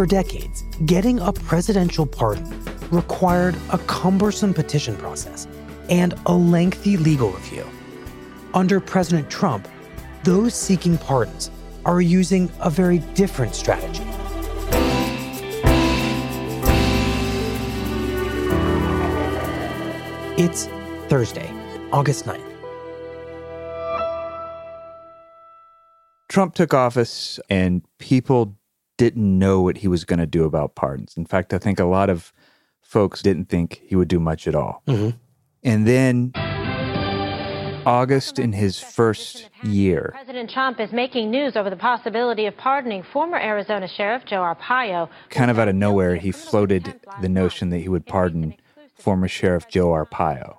For 0.00 0.06
decades, 0.06 0.62
getting 0.86 1.20
a 1.20 1.30
presidential 1.30 2.06
pardon 2.06 2.64
required 2.90 3.54
a 3.70 3.76
cumbersome 3.80 4.54
petition 4.54 4.96
process 4.96 5.46
and 5.90 6.14
a 6.24 6.32
lengthy 6.32 6.96
legal 6.96 7.32
review. 7.32 7.66
Under 8.54 8.80
President 8.80 9.28
Trump, 9.28 9.68
those 10.24 10.54
seeking 10.54 10.96
pardons 10.96 11.50
are 11.84 12.00
using 12.00 12.50
a 12.60 12.70
very 12.70 13.00
different 13.12 13.54
strategy. 13.54 14.02
It's 20.42 20.64
Thursday, 21.10 21.52
August 21.92 22.24
9th. 22.24 22.40
Trump 26.30 26.54
took 26.54 26.72
office 26.72 27.38
and 27.50 27.82
people 27.98 28.56
didn't 29.00 29.38
know 29.38 29.62
what 29.62 29.78
he 29.78 29.88
was 29.88 30.04
going 30.04 30.18
to 30.18 30.26
do 30.26 30.44
about 30.44 30.74
pardons. 30.74 31.16
In 31.16 31.24
fact, 31.24 31.54
I 31.54 31.58
think 31.58 31.80
a 31.80 31.86
lot 31.86 32.10
of 32.10 32.34
folks 32.82 33.22
didn't 33.22 33.46
think 33.46 33.80
he 33.82 33.96
would 33.96 34.08
do 34.08 34.20
much 34.20 34.46
at 34.46 34.54
all. 34.54 34.82
Mm-hmm. 34.86 35.16
And 35.62 35.86
then 35.86 36.32
August 37.86 38.38
in 38.38 38.52
his 38.52 38.78
first 38.78 39.48
year. 39.62 40.10
President 40.12 40.50
Trump 40.50 40.80
is 40.80 40.92
making 40.92 41.30
news 41.30 41.56
over 41.56 41.70
the 41.70 41.76
possibility 41.76 42.44
of 42.44 42.54
pardoning 42.58 43.02
former 43.10 43.38
Arizona 43.38 43.88
Sheriff 43.88 44.26
Joe 44.26 44.42
Arpaio. 44.42 45.08
Kind 45.30 45.50
of 45.50 45.58
out 45.58 45.68
of 45.68 45.74
nowhere, 45.74 46.16
he 46.16 46.30
floated 46.30 47.00
the 47.22 47.28
notion 47.30 47.70
that 47.70 47.78
he 47.78 47.88
would 47.88 48.04
pardon 48.04 48.54
former 48.96 49.28
Sheriff 49.28 49.66
Joe 49.66 49.86
Arpaio. 49.86 50.58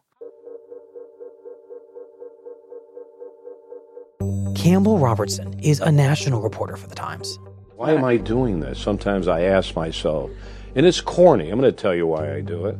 Campbell 4.55 4.97
Robertson 4.97 5.59
is 5.59 5.79
a 5.79 5.91
national 5.91 6.41
reporter 6.41 6.75
for 6.75 6.87
The 6.87 6.95
Times. 6.95 7.37
Why 7.81 7.93
am 7.93 8.03
I 8.03 8.17
doing 8.17 8.59
this? 8.59 8.77
Sometimes 8.77 9.27
I 9.27 9.41
ask 9.41 9.75
myself, 9.75 10.29
and 10.75 10.85
it's 10.85 11.01
corny. 11.01 11.49
I'm 11.49 11.59
going 11.59 11.73
to 11.73 11.75
tell 11.75 11.95
you 11.95 12.05
why 12.05 12.31
I 12.31 12.39
do 12.39 12.67
it. 12.67 12.77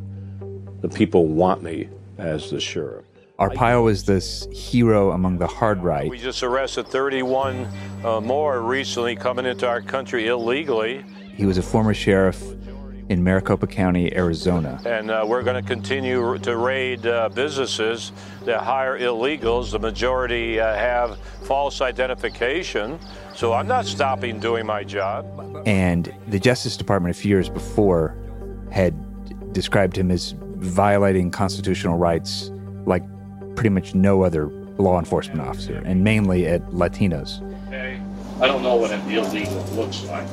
The 0.80 0.88
people 0.88 1.26
want 1.26 1.60
me 1.60 1.88
as 2.18 2.50
the 2.50 2.60
sheriff. 2.60 3.04
Arpaio 3.36 3.82
was 3.82 4.04
this 4.04 4.46
hero 4.52 5.10
among 5.10 5.38
the 5.38 5.48
hard 5.48 5.82
right. 5.82 6.08
We 6.08 6.20
just 6.20 6.44
arrested 6.44 6.86
31 6.86 7.66
uh, 8.04 8.20
more 8.20 8.60
recently 8.60 9.16
coming 9.16 9.44
into 9.44 9.66
our 9.66 9.82
country 9.82 10.28
illegally. 10.28 11.04
He 11.34 11.46
was 11.46 11.58
a 11.58 11.62
former 11.62 11.94
sheriff 11.94 12.40
in 13.08 13.22
Maricopa 13.22 13.66
County, 13.66 14.14
Arizona. 14.14 14.80
And 14.86 15.10
uh, 15.10 15.24
we're 15.26 15.42
going 15.42 15.60
to 15.60 15.66
continue 15.66 16.38
to 16.38 16.56
raid 16.56 17.06
uh, 17.06 17.28
businesses 17.28 18.12
that 18.44 18.60
hire 18.60 18.98
illegals. 18.98 19.72
The 19.72 19.78
majority 19.78 20.60
uh, 20.60 20.74
have 20.74 21.18
false 21.44 21.80
identification. 21.80 22.98
So 23.34 23.52
I'm 23.52 23.66
not 23.66 23.86
stopping 23.86 24.40
doing 24.40 24.66
my 24.66 24.84
job. 24.84 25.26
And 25.66 26.14
the 26.28 26.38
Justice 26.38 26.76
Department, 26.76 27.16
a 27.16 27.18
few 27.18 27.30
years 27.30 27.48
before, 27.48 28.16
had 28.70 28.94
described 29.52 29.96
him 29.96 30.10
as 30.10 30.34
violating 30.38 31.30
constitutional 31.30 31.98
rights 31.98 32.50
like 32.86 33.02
pretty 33.54 33.70
much 33.70 33.94
no 33.94 34.22
other 34.22 34.46
law 34.78 34.98
enforcement 34.98 35.40
officer, 35.40 35.82
and 35.84 36.02
mainly 36.02 36.46
at 36.46 36.62
Latinos. 36.70 37.42
Okay, 37.68 38.00
I 38.40 38.46
don't 38.46 38.62
know 38.62 38.76
what 38.76 38.90
an 38.90 39.00
illegal 39.10 39.62
looks 39.74 40.04
like. 40.04 40.26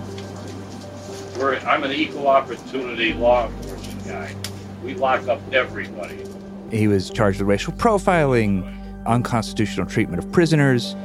We're, 1.40 1.56
I'm 1.60 1.86
an 1.86 1.94
equal 1.94 2.28
opportunity 2.28 3.14
law 3.14 3.48
enforcement 3.48 4.06
guy. 4.06 4.36
We 4.84 4.94
lock 4.96 5.26
up 5.30 5.40
everybody. 5.54 6.22
He 6.70 6.90
was 6.90 7.10
charged 7.10 7.40
with 7.40 7.48
racial 7.48 7.72
profiling, 7.72 9.06
unconstitutional 9.06 9.86
treatment 9.86 10.22
of 10.22 10.30
prisoners, 10.34 10.98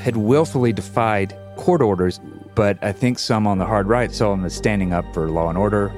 had 0.00 0.16
willfully 0.16 0.72
defied 0.72 1.36
court 1.54 1.82
orders, 1.82 2.20
but 2.56 2.82
I 2.82 2.90
think 2.90 3.20
some 3.20 3.46
on 3.46 3.58
the 3.58 3.64
hard 3.64 3.86
right 3.86 4.12
saw 4.12 4.32
him 4.32 4.44
as 4.44 4.56
standing 4.56 4.92
up 4.92 5.04
for 5.14 5.30
law 5.30 5.50
and 5.50 5.56
order. 5.56 5.92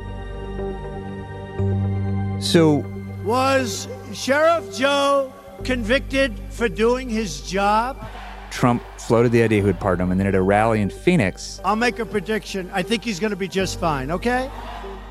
So, 2.42 2.84
was 3.24 3.88
Sheriff 4.12 4.76
Joe 4.76 5.32
convicted 5.64 6.38
for 6.50 6.68
doing 6.68 7.08
his 7.08 7.40
job? 7.40 8.06
Trump 8.50 8.82
floated 8.98 9.32
the 9.32 9.42
idea 9.42 9.60
he 9.60 9.66
would 9.66 9.80
pardon 9.80 10.06
him, 10.06 10.10
and 10.12 10.20
then 10.20 10.26
at 10.26 10.34
a 10.34 10.42
rally 10.42 10.80
in 10.80 10.90
Phoenix, 10.90 11.60
I'll 11.64 11.76
make 11.76 11.98
a 11.98 12.06
prediction. 12.06 12.70
I 12.72 12.82
think 12.82 13.04
he's 13.04 13.20
going 13.20 13.30
to 13.30 13.36
be 13.36 13.48
just 13.48 13.78
fine, 13.78 14.10
okay? 14.10 14.50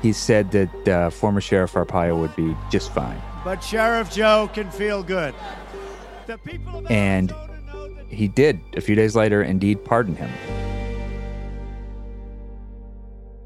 he 0.02 0.12
said 0.12 0.50
that 0.52 0.88
uh, 0.88 1.10
former 1.10 1.40
Sheriff 1.40 1.72
Arpaio 1.72 2.18
would 2.18 2.34
be 2.36 2.56
just 2.70 2.92
fine. 2.92 3.20
But 3.44 3.62
Sheriff 3.62 4.10
Joe 4.10 4.50
can 4.52 4.70
feel 4.70 5.02
good. 5.02 5.34
The 6.26 6.38
people 6.38 6.78
of 6.78 6.90
And 6.90 7.32
Arizona 7.32 7.72
know 7.72 7.94
that 7.94 8.06
he 8.06 8.28
did, 8.28 8.60
a 8.76 8.80
few 8.80 8.94
days 8.94 9.16
later, 9.16 9.42
indeed 9.42 9.84
pardon 9.84 10.14
him. 10.14 10.30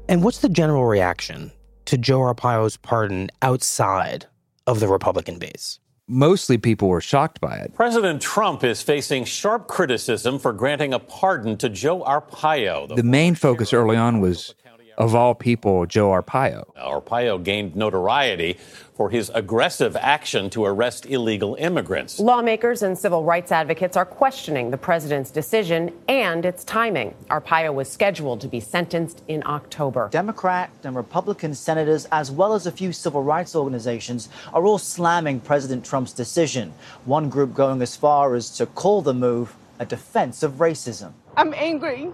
And 0.09 0.23
what's 0.23 0.39
the 0.39 0.49
general 0.49 0.85
reaction 0.85 1.51
to 1.85 1.97
Joe 1.97 2.19
Arpaio's 2.19 2.77
pardon 2.77 3.29
outside 3.41 4.27
of 4.67 4.79
the 4.79 4.87
Republican 4.87 5.39
base? 5.39 5.79
Mostly 6.07 6.57
people 6.57 6.89
were 6.89 6.99
shocked 6.99 7.39
by 7.39 7.55
it. 7.55 7.73
President 7.73 8.21
Trump 8.21 8.63
is 8.63 8.81
facing 8.81 9.23
sharp 9.23 9.67
criticism 9.67 10.37
for 10.37 10.51
granting 10.51 10.93
a 10.93 10.99
pardon 10.99 11.57
to 11.57 11.69
Joe 11.69 12.03
Arpaio. 12.03 12.93
The 12.93 13.03
main 13.03 13.35
focus 13.35 13.71
early 13.71 13.95
on 13.95 14.19
was, 14.19 14.53
of 14.97 15.15
all 15.15 15.35
people, 15.35 15.85
Joe 15.85 16.09
Arpaio. 16.09 16.73
Arpaio 16.75 17.43
gained 17.43 17.75
notoriety 17.75 18.57
for 18.93 19.09
his 19.09 19.31
aggressive 19.33 19.95
action 19.95 20.49
to 20.51 20.65
arrest 20.65 21.05
illegal 21.07 21.55
immigrants. 21.55 22.19
Lawmakers 22.19 22.83
and 22.83 22.97
civil 22.97 23.23
rights 23.23 23.51
advocates 23.51 23.97
are 23.97 24.05
questioning 24.05 24.69
the 24.69 24.77
president's 24.77 25.31
decision 25.31 25.91
and 26.07 26.45
its 26.45 26.63
timing. 26.63 27.13
Arpaio 27.29 27.73
was 27.73 27.91
scheduled 27.91 28.39
to 28.41 28.47
be 28.47 28.59
sentenced 28.59 29.23
in 29.27 29.41
October. 29.45 30.09
Democrat 30.11 30.69
and 30.83 30.95
Republican 30.95 31.55
senators, 31.55 32.05
as 32.11 32.29
well 32.29 32.53
as 32.53 32.67
a 32.67 32.71
few 32.71 32.91
civil 32.91 33.23
rights 33.23 33.55
organizations, 33.55 34.29
are 34.53 34.63
all 34.65 34.77
slamming 34.77 35.39
President 35.39 35.83
Trump's 35.83 36.13
decision. 36.13 36.71
One 37.05 37.29
group 37.29 37.53
going 37.53 37.81
as 37.81 37.95
far 37.95 38.35
as 38.35 38.49
to 38.57 38.67
call 38.67 39.01
the 39.01 39.13
move 39.13 39.55
a 39.79 39.85
defense 39.85 40.43
of 40.43 40.53
racism. 40.53 41.13
I'm 41.35 41.53
angry. 41.55 42.11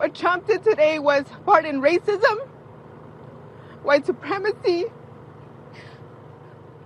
What 0.00 0.14
Trump 0.14 0.46
did 0.46 0.64
today 0.64 0.98
was 0.98 1.26
pardon 1.44 1.82
racism, 1.82 2.38
white 3.82 4.06
supremacy, 4.06 4.86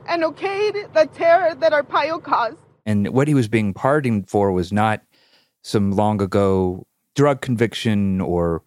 and 0.09 0.25
okayed 0.25 0.93
the 0.93 1.07
terror 1.15 1.55
that 1.55 1.71
Arpaio 1.71 2.21
caused. 2.21 2.59
And 2.85 3.11
what 3.11 3.29
he 3.29 3.35
was 3.35 3.47
being 3.47 3.73
pardoned 3.73 4.29
for 4.29 4.51
was 4.51 4.73
not 4.73 5.01
some 5.63 5.93
long 5.93 6.21
ago 6.21 6.89
drug 7.15 7.41
conviction 7.41 8.21
or 8.21 8.65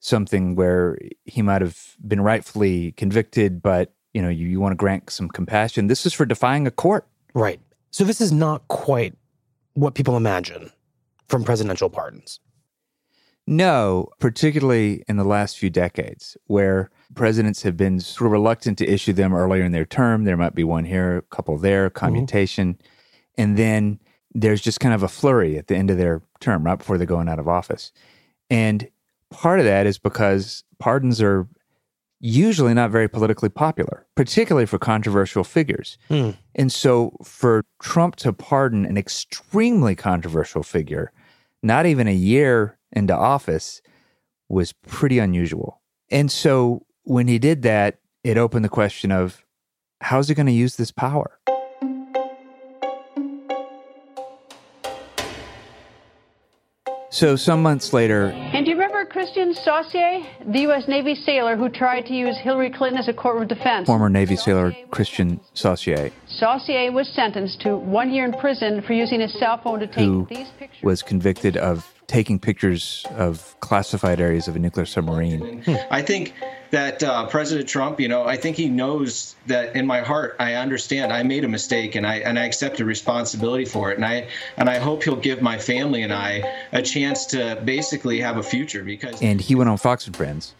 something 0.00 0.56
where 0.56 0.98
he 1.24 1.40
might 1.40 1.62
have 1.62 1.96
been 2.06 2.20
rightfully 2.20 2.92
convicted, 2.98 3.62
but 3.62 3.94
you 4.12 4.20
know, 4.20 4.28
you, 4.28 4.46
you 4.46 4.60
want 4.60 4.72
to 4.72 4.76
grant 4.76 5.08
some 5.08 5.30
compassion. 5.30 5.86
This 5.86 6.04
is 6.04 6.12
for 6.12 6.26
defying 6.26 6.66
a 6.66 6.70
court. 6.70 7.06
Right. 7.32 7.60
So 7.92 8.04
this 8.04 8.20
is 8.20 8.30
not 8.30 8.68
quite 8.68 9.14
what 9.72 9.94
people 9.94 10.18
imagine 10.18 10.70
from 11.28 11.44
presidential 11.44 11.88
pardons. 11.88 12.40
No, 13.46 14.08
particularly 14.18 15.04
in 15.08 15.16
the 15.16 15.24
last 15.24 15.56
few 15.56 15.70
decades, 15.70 16.36
where 16.46 16.90
presidents 17.14 17.62
have 17.62 17.76
been 17.76 18.00
sort 18.00 18.26
of 18.26 18.32
reluctant 18.32 18.76
to 18.78 18.92
issue 18.92 19.12
them 19.12 19.32
earlier 19.32 19.62
in 19.62 19.72
their 19.72 19.84
term. 19.84 20.24
There 20.24 20.36
might 20.36 20.54
be 20.54 20.64
one 20.64 20.84
here, 20.84 21.18
a 21.18 21.22
couple 21.22 21.56
there, 21.56 21.88
commutation. 21.88 22.78
And 23.38 23.56
then 23.56 24.00
there's 24.34 24.60
just 24.60 24.80
kind 24.80 24.94
of 24.94 25.02
a 25.02 25.08
flurry 25.08 25.56
at 25.58 25.68
the 25.68 25.76
end 25.76 25.90
of 25.90 25.98
their 25.98 26.22
term, 26.40 26.64
right 26.64 26.78
before 26.78 26.98
they're 26.98 27.06
going 27.06 27.28
out 27.28 27.38
of 27.38 27.46
office. 27.46 27.92
And 28.50 28.88
part 29.30 29.60
of 29.60 29.64
that 29.64 29.86
is 29.86 29.98
because 29.98 30.64
pardons 30.78 31.22
are 31.22 31.46
usually 32.18 32.74
not 32.74 32.90
very 32.90 33.08
politically 33.08 33.48
popular, 33.48 34.06
particularly 34.16 34.66
for 34.66 34.78
controversial 34.78 35.44
figures. 35.44 35.98
Hmm. 36.08 36.30
And 36.54 36.72
so 36.72 37.16
for 37.22 37.64
Trump 37.80 38.16
to 38.16 38.32
pardon 38.32 38.84
an 38.84 38.96
extremely 38.96 39.94
controversial 39.94 40.62
figure, 40.62 41.12
not 41.62 41.86
even 41.86 42.08
a 42.08 42.14
year 42.14 42.76
into 42.96 43.14
office, 43.14 43.82
was 44.48 44.72
pretty 44.72 45.18
unusual. 45.18 45.80
And 46.10 46.30
so 46.32 46.86
when 47.02 47.28
he 47.28 47.38
did 47.38 47.62
that, 47.62 47.98
it 48.24 48.38
opened 48.38 48.64
the 48.64 48.70
question 48.70 49.12
of 49.12 49.44
how's 50.00 50.28
he 50.28 50.34
going 50.34 50.46
to 50.46 50.52
use 50.52 50.76
this 50.76 50.90
power? 50.90 51.38
So 57.10 57.34
some 57.36 57.62
months 57.62 57.92
later, 57.94 58.26
And 58.26 58.66
do 58.66 58.70
you 58.72 58.76
remember 58.76 59.04
Christian 59.06 59.54
Saucier, 59.54 60.22
the 60.46 60.60
U.S. 60.62 60.86
Navy 60.86 61.14
sailor 61.14 61.56
who 61.56 61.70
tried 61.70 62.02
to 62.06 62.14
use 62.14 62.36
Hillary 62.36 62.70
Clinton 62.70 62.98
as 62.98 63.08
a 63.08 63.14
court 63.14 63.40
of 63.40 63.48
defense? 63.48 63.86
former 63.86 64.10
Navy 64.10 64.36
sailor 64.36 64.74
Christian 64.90 65.40
Saucier, 65.54 66.10
Saucier 66.26 66.92
was 66.92 67.08
sentenced 67.08 67.60
to 67.62 67.76
one 67.76 68.10
year 68.12 68.26
in 68.26 68.32
prison 68.34 68.82
for 68.82 68.92
using 68.92 69.20
his 69.20 69.32
cell 69.38 69.58
phone 69.62 69.80
to 69.80 69.86
take 69.86 70.04
who 70.04 70.26
these 70.28 70.48
pictures. 70.58 70.82
was 70.82 71.02
convicted 71.02 71.56
of 71.56 71.86
taking 72.06 72.38
pictures 72.38 73.04
of 73.10 73.58
classified 73.60 74.20
areas 74.20 74.48
of 74.48 74.56
a 74.56 74.58
nuclear 74.58 74.86
submarine. 74.86 75.64
I 75.90 76.02
think 76.02 76.34
that 76.70 77.02
uh, 77.02 77.26
President 77.26 77.68
Trump, 77.68 78.00
you 78.00 78.08
know, 78.08 78.24
I 78.24 78.36
think 78.36 78.56
he 78.56 78.68
knows 78.68 79.34
that 79.46 79.76
in 79.76 79.86
my 79.86 80.00
heart, 80.00 80.36
I 80.38 80.54
understand 80.54 81.12
I 81.12 81.22
made 81.22 81.44
a 81.44 81.48
mistake 81.48 81.94
and 81.94 82.06
I 82.06 82.16
and 82.16 82.38
I 82.38 82.44
accept 82.44 82.78
the 82.78 82.84
responsibility 82.84 83.64
for 83.64 83.90
it. 83.90 83.96
And 83.96 84.04
I 84.04 84.28
and 84.56 84.68
I 84.68 84.78
hope 84.78 85.02
he'll 85.02 85.16
give 85.16 85.42
my 85.42 85.58
family 85.58 86.02
and 86.02 86.12
I 86.12 86.66
a 86.72 86.82
chance 86.82 87.26
to 87.26 87.60
basically 87.64 88.20
have 88.20 88.36
a 88.36 88.42
future 88.42 88.84
because 88.84 89.20
And 89.22 89.40
he 89.40 89.54
went 89.54 89.70
on 89.70 89.76
Fox 89.76 90.06
and 90.06 90.16
Friends 90.16 90.54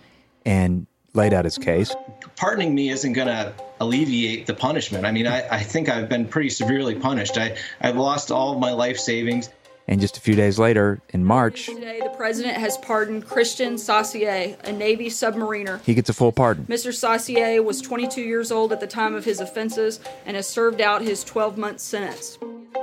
and 0.44 0.86
laid 1.14 1.32
out 1.32 1.44
his 1.44 1.58
case. 1.58 1.94
pardoning 2.36 2.74
me 2.74 2.90
isn't 2.90 3.14
going 3.14 3.28
to 3.28 3.52
alleviate 3.80 4.46
the 4.46 4.54
punishment. 4.54 5.04
I 5.06 5.12
mean, 5.12 5.26
I, 5.26 5.48
I 5.48 5.62
think 5.62 5.88
I've 5.88 6.08
been 6.08 6.28
pretty 6.28 6.50
severely 6.50 6.94
punished. 6.94 7.38
I, 7.38 7.56
I've 7.80 7.96
lost 7.96 8.30
all 8.30 8.52
of 8.52 8.60
my 8.60 8.72
life 8.72 8.98
savings. 8.98 9.48
And 9.88 10.00
just 10.00 10.16
a 10.16 10.20
few 10.20 10.34
days 10.34 10.58
later, 10.58 11.00
in 11.10 11.24
March, 11.24 11.66
Today, 11.66 12.00
the 12.02 12.08
president 12.10 12.56
has 12.56 12.76
pardoned 12.78 13.24
Christian 13.26 13.78
Saucier, 13.78 14.56
a 14.64 14.72
Navy 14.72 15.06
submariner. 15.08 15.80
he 15.82 15.94
gets 15.94 16.08
a 16.08 16.12
full 16.12 16.32
pardon. 16.32 16.64
Mr. 16.66 16.92
Saucier 16.92 17.62
was 17.62 17.80
22 17.80 18.20
years 18.20 18.50
old 18.50 18.72
at 18.72 18.80
the 18.80 18.86
time 18.88 19.14
of 19.14 19.24
his 19.24 19.38
offenses 19.40 20.00
and 20.24 20.34
has 20.36 20.48
served 20.48 20.80
out 20.80 21.02
his 21.02 21.22
12 21.22 21.56
month 21.56 21.78
sentence. 21.80 22.36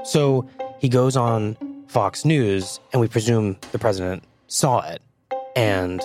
So 0.05 0.47
he 0.79 0.87
goes 0.87 1.17
on 1.17 1.57
Fox 1.87 2.23
News, 2.23 2.79
and 2.93 3.01
we 3.01 3.07
presume 3.07 3.57
the 3.73 3.79
president 3.79 4.23
saw 4.47 4.79
it, 4.89 5.01
and 5.55 6.01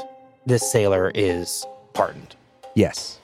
this 0.47 0.71
sailor 0.71 1.13
is 1.15 1.65
pardoned. 1.95 2.35
Yes. 2.75 3.19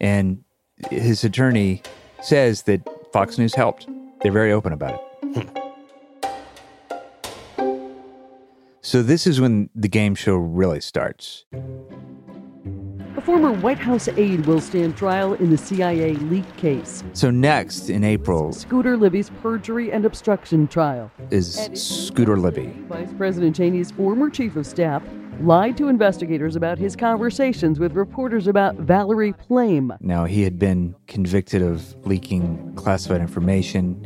And 0.00 0.44
his 0.90 1.24
attorney 1.24 1.82
says 2.22 2.62
that 2.62 2.86
Fox 3.12 3.38
News 3.38 3.54
helped. 3.54 3.88
They're 4.20 4.32
very 4.32 4.52
open 4.52 4.72
about 4.74 4.94
it. 4.94 5.46
Hmm. 5.48 5.65
So 8.86 9.02
this 9.02 9.26
is 9.26 9.40
when 9.40 9.68
the 9.74 9.88
game 9.88 10.14
show 10.14 10.36
really 10.36 10.80
starts. 10.80 11.44
A 13.16 13.20
former 13.20 13.50
White 13.50 13.80
House 13.80 14.06
aide 14.06 14.46
will 14.46 14.60
stand 14.60 14.96
trial 14.96 15.34
in 15.34 15.50
the 15.50 15.58
CIA 15.58 16.12
leak 16.12 16.56
case. 16.56 17.02
So 17.12 17.28
next 17.28 17.90
in 17.90 18.04
April 18.04 18.52
Scooter 18.52 18.96
Libby's 18.96 19.30
perjury 19.42 19.90
and 19.90 20.04
obstruction 20.04 20.68
trial. 20.68 21.10
is 21.32 21.68
Scooter 21.74 22.36
Libby. 22.36 22.76
Vice 22.86 23.12
President 23.14 23.56
Cheney's 23.56 23.90
former 23.90 24.30
chief 24.30 24.54
of 24.54 24.64
staff 24.64 25.02
lied 25.40 25.76
to 25.78 25.88
investigators 25.88 26.54
about 26.54 26.78
his 26.78 26.94
conversations 26.94 27.80
with 27.80 27.92
reporters 27.94 28.46
about 28.46 28.76
Valerie 28.76 29.32
Plame. 29.32 29.94
Now, 29.98 30.26
he 30.26 30.44
had 30.44 30.60
been 30.60 30.94
convicted 31.08 31.60
of 31.60 31.96
leaking 32.06 32.72
classified 32.76 33.20
information. 33.20 34.04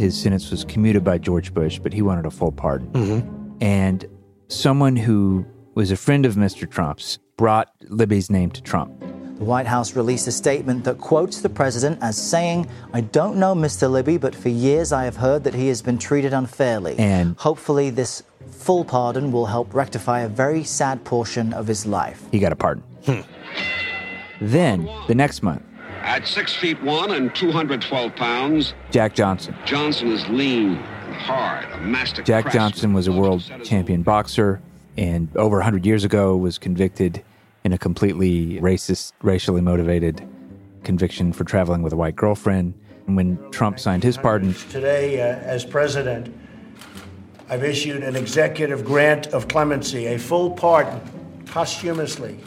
His 0.00 0.20
sentence 0.20 0.50
was 0.50 0.64
commuted 0.64 1.04
by 1.04 1.18
George 1.18 1.54
Bush, 1.54 1.78
but 1.78 1.92
he 1.92 2.02
wanted 2.02 2.26
a 2.26 2.30
full 2.32 2.50
pardon. 2.50 2.88
Mm-hmm. 2.88 3.36
And 3.62 4.04
someone 4.48 4.96
who 4.96 5.44
was 5.74 5.90
a 5.90 5.96
friend 5.96 6.24
of 6.26 6.34
Mr. 6.34 6.68
Trump's 6.70 7.18
brought 7.36 7.68
Libby's 7.88 8.30
name 8.30 8.50
to 8.52 8.62
Trump. 8.62 8.98
The 9.00 9.44
White 9.44 9.66
House 9.66 9.94
released 9.94 10.26
a 10.26 10.32
statement 10.32 10.84
that 10.84 10.96
quotes 10.96 11.42
the 11.42 11.50
president 11.50 11.98
as 12.00 12.16
saying, 12.16 12.66
I 12.94 13.02
don't 13.02 13.36
know 13.36 13.54
Mr. 13.54 13.90
Libby, 13.90 14.16
but 14.16 14.34
for 14.34 14.48
years 14.48 14.92
I 14.92 15.04
have 15.04 15.16
heard 15.16 15.44
that 15.44 15.52
he 15.52 15.68
has 15.68 15.82
been 15.82 15.98
treated 15.98 16.32
unfairly. 16.32 16.98
And- 16.98 17.36
hopefully, 17.36 17.90
this 17.90 18.22
full 18.50 18.84
pardon 18.84 19.32
will 19.32 19.46
help 19.46 19.74
rectify 19.74 20.20
a 20.20 20.28
very 20.28 20.64
sad 20.64 21.04
portion 21.04 21.52
of 21.52 21.66
his 21.66 21.84
life. 21.84 22.22
He 22.32 22.38
got 22.38 22.52
a 22.52 22.56
pardon. 22.56 22.82
Hmm. 23.04 23.20
Then, 24.40 24.88
the 25.06 25.14
next 25.14 25.42
month, 25.42 25.62
At 26.02 26.26
six 26.26 26.54
feet 26.54 26.80
one 26.82 27.10
and 27.10 27.34
212 27.34 28.14
pounds, 28.14 28.74
Jack 28.90 29.14
Johnson. 29.14 29.54
Johnson 29.66 30.12
is 30.12 30.26
lean 30.28 30.76
and 30.76 30.95
hard, 31.16 31.64
a 31.72 31.80
master 31.80 32.22
Jack 32.22 32.44
craftsman. 32.44 32.70
Johnson 32.70 32.92
was 32.92 33.06
a 33.06 33.12
world 33.12 33.42
champion 33.64 34.02
boxer 34.02 34.60
and 34.96 35.28
over 35.36 35.56
100 35.56 35.84
years 35.84 36.04
ago 36.04 36.36
was 36.36 36.58
convicted 36.58 37.22
in 37.64 37.72
a 37.72 37.78
completely 37.78 38.60
racist, 38.60 39.12
racially 39.22 39.60
motivated 39.60 40.26
conviction 40.84 41.32
for 41.32 41.44
traveling 41.44 41.82
with 41.82 41.92
a 41.92 41.96
white 41.96 42.16
girlfriend. 42.16 42.74
And 43.06 43.16
when 43.16 43.50
Trump 43.50 43.78
signed 43.78 44.02
his 44.02 44.16
pardon, 44.16 44.54
Today, 44.70 45.20
uh, 45.20 45.36
as 45.36 45.64
president, 45.64 46.34
I've 47.48 47.64
issued 47.64 48.02
an 48.02 48.16
executive 48.16 48.84
grant 48.84 49.28
of 49.28 49.48
clemency, 49.48 50.06
a 50.06 50.18
full 50.18 50.50
pardon, 50.50 51.00
posthumously, 51.46 52.38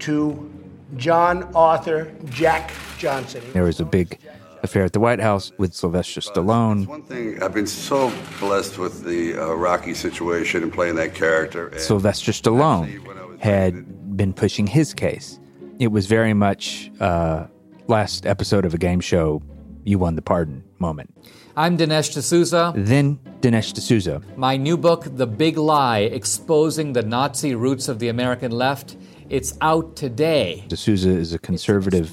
to 0.00 0.50
John 0.96 1.50
Arthur 1.54 2.12
Jack 2.26 2.72
Johnson. 2.98 3.42
there 3.52 3.64
was 3.64 3.80
a 3.80 3.84
big 3.84 4.18
affair 4.64 4.84
at 4.84 4.92
the 4.92 5.00
White 5.00 5.20
House 5.20 5.52
with 5.58 5.74
Sylvester 5.74 6.20
Stallone. 6.20 6.86
One 6.86 7.02
thing, 7.02 7.42
I've 7.42 7.54
been 7.54 7.66
so 7.66 8.12
blessed 8.40 8.78
with 8.78 9.04
the 9.04 9.34
uh, 9.38 9.54
Rocky 9.54 9.94
situation 9.94 10.62
and 10.62 10.72
playing 10.72 10.96
that 10.96 11.14
character. 11.14 11.68
And 11.68 11.80
Sylvester 11.80 12.32
Stallone 12.32 13.40
had 13.40 14.16
been 14.16 14.32
pushing 14.32 14.66
his 14.66 14.94
case. 14.94 15.38
It 15.78 15.88
was 15.88 16.06
very 16.06 16.34
much 16.34 16.90
uh, 17.00 17.46
last 17.88 18.26
episode 18.26 18.64
of 18.64 18.74
a 18.74 18.78
game 18.78 19.00
show, 19.00 19.42
you 19.84 19.98
won 19.98 20.16
the 20.16 20.22
pardon 20.22 20.64
moment. 20.78 21.14
I'm 21.56 21.76
Dinesh 21.76 22.10
D'Souza. 22.12 22.72
Then 22.74 23.18
Dinesh 23.40 23.74
D'Souza. 23.74 24.22
My 24.36 24.56
new 24.56 24.76
book, 24.76 25.04
The 25.08 25.26
Big 25.26 25.56
Lie 25.56 26.00
Exposing 26.00 26.94
the 26.94 27.02
Nazi 27.02 27.54
Roots 27.54 27.88
of 27.88 27.98
the 27.98 28.08
American 28.08 28.50
Left, 28.50 28.96
it's 29.28 29.56
out 29.60 29.96
today. 29.96 30.64
D'Souza 30.68 31.10
is 31.10 31.32
a 31.32 31.38
conservative 31.38 32.12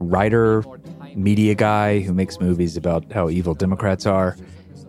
writer, 0.00 0.64
media 1.14 1.54
guy 1.54 2.00
who 2.00 2.12
makes 2.12 2.40
movies 2.40 2.76
about 2.76 3.12
how 3.12 3.28
evil 3.28 3.54
Democrats 3.54 4.06
are. 4.06 4.36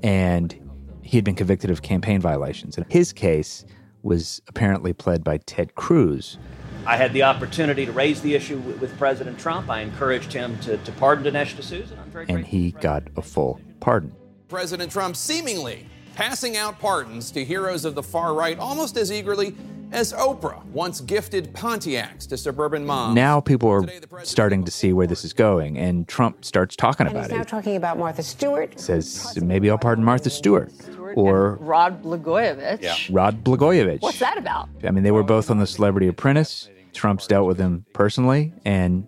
And 0.03 0.55
he 1.01 1.17
had 1.17 1.23
been 1.23 1.35
convicted 1.35 1.69
of 1.69 1.81
campaign 1.81 2.19
violations. 2.19 2.77
And 2.77 2.85
his 2.91 3.13
case 3.13 3.65
was 4.03 4.41
apparently 4.47 4.93
pled 4.93 5.23
by 5.23 5.37
Ted 5.37 5.75
Cruz. 5.75 6.37
I 6.85 6.97
had 6.97 7.13
the 7.13 7.23
opportunity 7.23 7.85
to 7.85 7.91
raise 7.91 8.21
the 8.21 8.35
issue 8.35 8.59
with, 8.59 8.79
with 8.79 8.97
President 8.97 9.39
Trump. 9.39 9.69
I 9.69 9.81
encouraged 9.81 10.31
him 10.31 10.59
to, 10.59 10.77
to 10.77 10.91
pardon 10.93 11.31
Dinesh 11.31 11.57
D'Souza. 11.57 11.93
and 11.93 12.01
I'm 12.01 12.11
very 12.11 12.25
and 12.29 12.45
he 12.45 12.71
got 12.71 13.03
a 13.17 13.21
full 13.23 13.59
pardon. 13.79 14.13
President 14.47 14.91
Trump 14.91 15.15
seemingly 15.15 15.87
passing 16.15 16.55
out 16.55 16.79
pardons 16.79 17.29
to 17.31 17.43
heroes 17.43 17.83
of 17.85 17.93
the 17.93 18.03
far 18.03 18.33
right 18.33 18.57
almost 18.57 18.95
as 18.95 19.11
eagerly 19.11 19.55
as 19.91 20.13
Oprah 20.13 20.63
once 20.67 21.01
gifted 21.01 21.53
Pontiacs 21.53 22.27
to 22.27 22.37
suburban 22.37 22.85
moms. 22.85 23.15
Now 23.15 23.39
people 23.39 23.69
are 23.69 23.85
starting 24.23 24.63
to 24.63 24.71
see 24.71 24.93
where 24.93 25.07
this 25.07 25.23
is 25.23 25.33
going, 25.33 25.77
and 25.77 26.07
Trump 26.07 26.43
starts 26.43 26.75
talking 26.75 27.05
And 27.07 27.15
about 27.15 27.29
he's 27.29 27.37
now 27.37 27.43
talking 27.43 27.75
about 27.75 27.97
Martha 27.97 28.23
Stewart. 28.23 28.79
Says 28.79 29.37
maybe 29.41 29.69
I'll 29.69 29.77
pardon 29.77 30.03
Martha 30.03 30.29
Stewart 30.29 30.71
or 31.15 31.57
Rod 31.61 32.01
Blagojevich. 32.01 33.13
Rod 33.13 33.43
Blagojevich. 33.43 34.01
What's 34.01 34.19
that 34.19 34.37
about? 34.37 34.69
I 34.83 34.91
mean, 34.91 35.03
they 35.03 35.11
were 35.11 35.23
both 35.23 35.51
on 35.51 35.59
the 35.59 35.67
Celebrity 35.67 36.07
Apprentice. 36.07 36.69
Trump's 36.93 37.27
dealt 37.27 37.45
with 37.45 37.59
him 37.59 37.85
personally, 37.93 38.53
and 38.63 39.05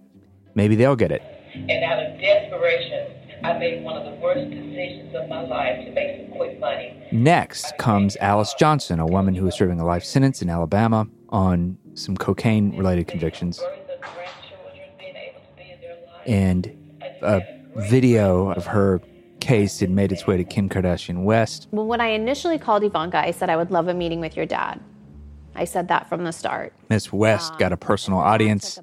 maybe 0.55 0.75
they'll 0.75 0.97
get 0.97 1.11
it. 1.11 1.21
And 1.53 1.83
out 1.83 2.03
of 2.03 2.19
desperation, 2.19 3.16
I 3.43 3.57
made 3.57 3.83
one 3.83 3.97
of 3.97 4.05
the 4.05 4.19
worst 4.19 4.49
decisions 4.49 5.13
of 5.15 5.29
my 5.29 5.41
life 5.41 5.85
to 5.85 5.91
make 5.91 6.17
some 6.17 6.37
quick 6.37 6.59
money. 6.59 7.07
Next 7.11 7.77
comes 7.77 8.17
Alice 8.17 8.53
Johnson, 8.57 8.99
a 8.99 9.05
woman 9.05 9.35
who 9.35 9.47
is 9.47 9.55
serving 9.55 9.79
a 9.79 9.85
life 9.85 10.03
sentence 10.03 10.41
in 10.41 10.49
Alabama 10.49 11.07
on 11.29 11.77
some 11.93 12.17
cocaine 12.17 12.75
related 12.77 13.07
convictions. 13.07 13.61
And 16.25 16.75
a 17.21 17.41
video 17.75 18.51
of 18.51 18.65
her 18.65 19.01
case 19.39 19.79
had 19.79 19.89
made 19.89 20.11
its 20.11 20.27
way 20.27 20.35
to 20.35 20.43
Kim 20.43 20.67
Kardashian 20.67 21.23
West. 21.23 21.67
Well, 21.71 21.85
when 21.85 22.01
I 22.01 22.07
initially 22.07 22.57
called 22.57 22.83
Ivanka, 22.83 23.17
I 23.17 23.31
said 23.31 23.49
I 23.49 23.55
would 23.55 23.71
love 23.71 23.87
a 23.87 23.93
meeting 23.93 24.19
with 24.19 24.35
your 24.35 24.45
dad. 24.45 24.79
I 25.55 25.65
said 25.65 25.87
that 25.87 26.09
from 26.09 26.23
the 26.23 26.31
start. 26.31 26.73
Miss 26.89 27.11
West 27.11 27.57
got 27.57 27.71
a 27.71 27.75
um, 27.75 27.79
personal 27.79 28.19
audience 28.19 28.79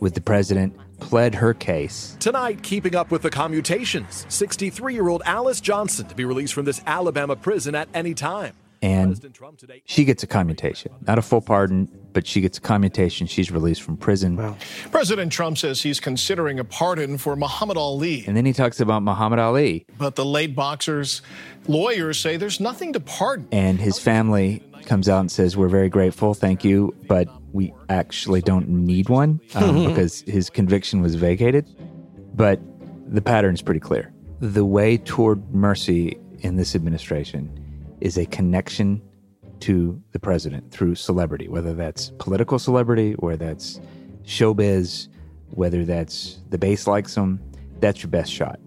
with 0.00 0.14
the 0.14 0.20
president, 0.20 0.74
pled 1.00 1.34
her 1.36 1.54
case. 1.54 2.16
Tonight, 2.20 2.62
keeping 2.62 2.94
up 2.94 3.10
with 3.10 3.22
the 3.22 3.30
commutations. 3.30 4.26
63 4.28 4.94
year 4.94 5.08
old 5.08 5.22
Alice 5.24 5.60
Johnson 5.60 6.06
to 6.06 6.14
be 6.14 6.24
released 6.24 6.54
from 6.54 6.64
this 6.64 6.80
Alabama 6.86 7.36
prison 7.36 7.74
at 7.74 7.88
any 7.94 8.14
time. 8.14 8.54
And 8.80 9.34
she 9.84 10.04
gets 10.04 10.22
a 10.22 10.26
commutation. 10.26 10.92
Not 11.06 11.18
a 11.18 11.22
full 11.22 11.40
pardon, 11.40 11.88
but 12.12 12.26
she 12.26 12.40
gets 12.40 12.58
a 12.58 12.60
commutation. 12.60 13.26
She's 13.26 13.50
released 13.50 13.82
from 13.82 13.96
prison. 13.96 14.54
President 14.90 15.32
Trump 15.32 15.58
says 15.58 15.82
he's 15.82 15.98
considering 16.00 16.60
a 16.60 16.64
pardon 16.64 17.18
for 17.18 17.34
Muhammad 17.34 17.76
Ali. 17.76 18.24
And 18.26 18.36
then 18.36 18.44
he 18.44 18.52
talks 18.52 18.80
about 18.80 19.02
Muhammad 19.02 19.40
Ali. 19.40 19.84
But 19.98 20.14
the 20.14 20.24
late 20.24 20.54
boxer's 20.54 21.22
lawyers 21.66 22.20
say 22.20 22.36
there's 22.36 22.60
nothing 22.60 22.92
to 22.92 23.00
pardon. 23.00 23.48
And 23.50 23.80
his 23.80 23.98
family 23.98 24.62
comes 24.84 25.08
out 25.08 25.20
and 25.20 25.30
says, 25.30 25.56
We're 25.56 25.68
very 25.68 25.88
grateful, 25.88 26.34
thank 26.34 26.64
you, 26.64 26.94
but 27.06 27.28
we 27.52 27.72
actually 27.88 28.42
don't 28.42 28.68
need 28.68 29.08
one 29.08 29.40
um, 29.54 29.84
because 29.88 30.22
his 30.22 30.50
conviction 30.50 31.00
was 31.00 31.14
vacated. 31.16 31.66
But 32.34 32.60
the 33.12 33.22
pattern 33.22 33.54
is 33.54 33.62
pretty 33.62 33.80
clear. 33.80 34.12
The 34.40 34.64
way 34.64 34.98
toward 34.98 35.52
mercy 35.52 36.18
in 36.40 36.56
this 36.56 36.76
administration 36.76 37.57
is 38.00 38.16
a 38.16 38.26
connection 38.26 39.02
to 39.60 40.00
the 40.12 40.18
president 40.18 40.70
through 40.70 40.94
celebrity, 40.94 41.48
whether 41.48 41.74
that's 41.74 42.12
political 42.18 42.58
celebrity, 42.58 43.14
or 43.16 43.36
that's 43.36 43.80
showbiz, 44.24 45.08
whether 45.50 45.84
that's 45.84 46.40
the 46.50 46.58
base 46.58 46.86
likes 46.86 47.14
him, 47.14 47.40
that's 47.80 48.02
your 48.02 48.10
best 48.10 48.32
shot. 48.32 48.60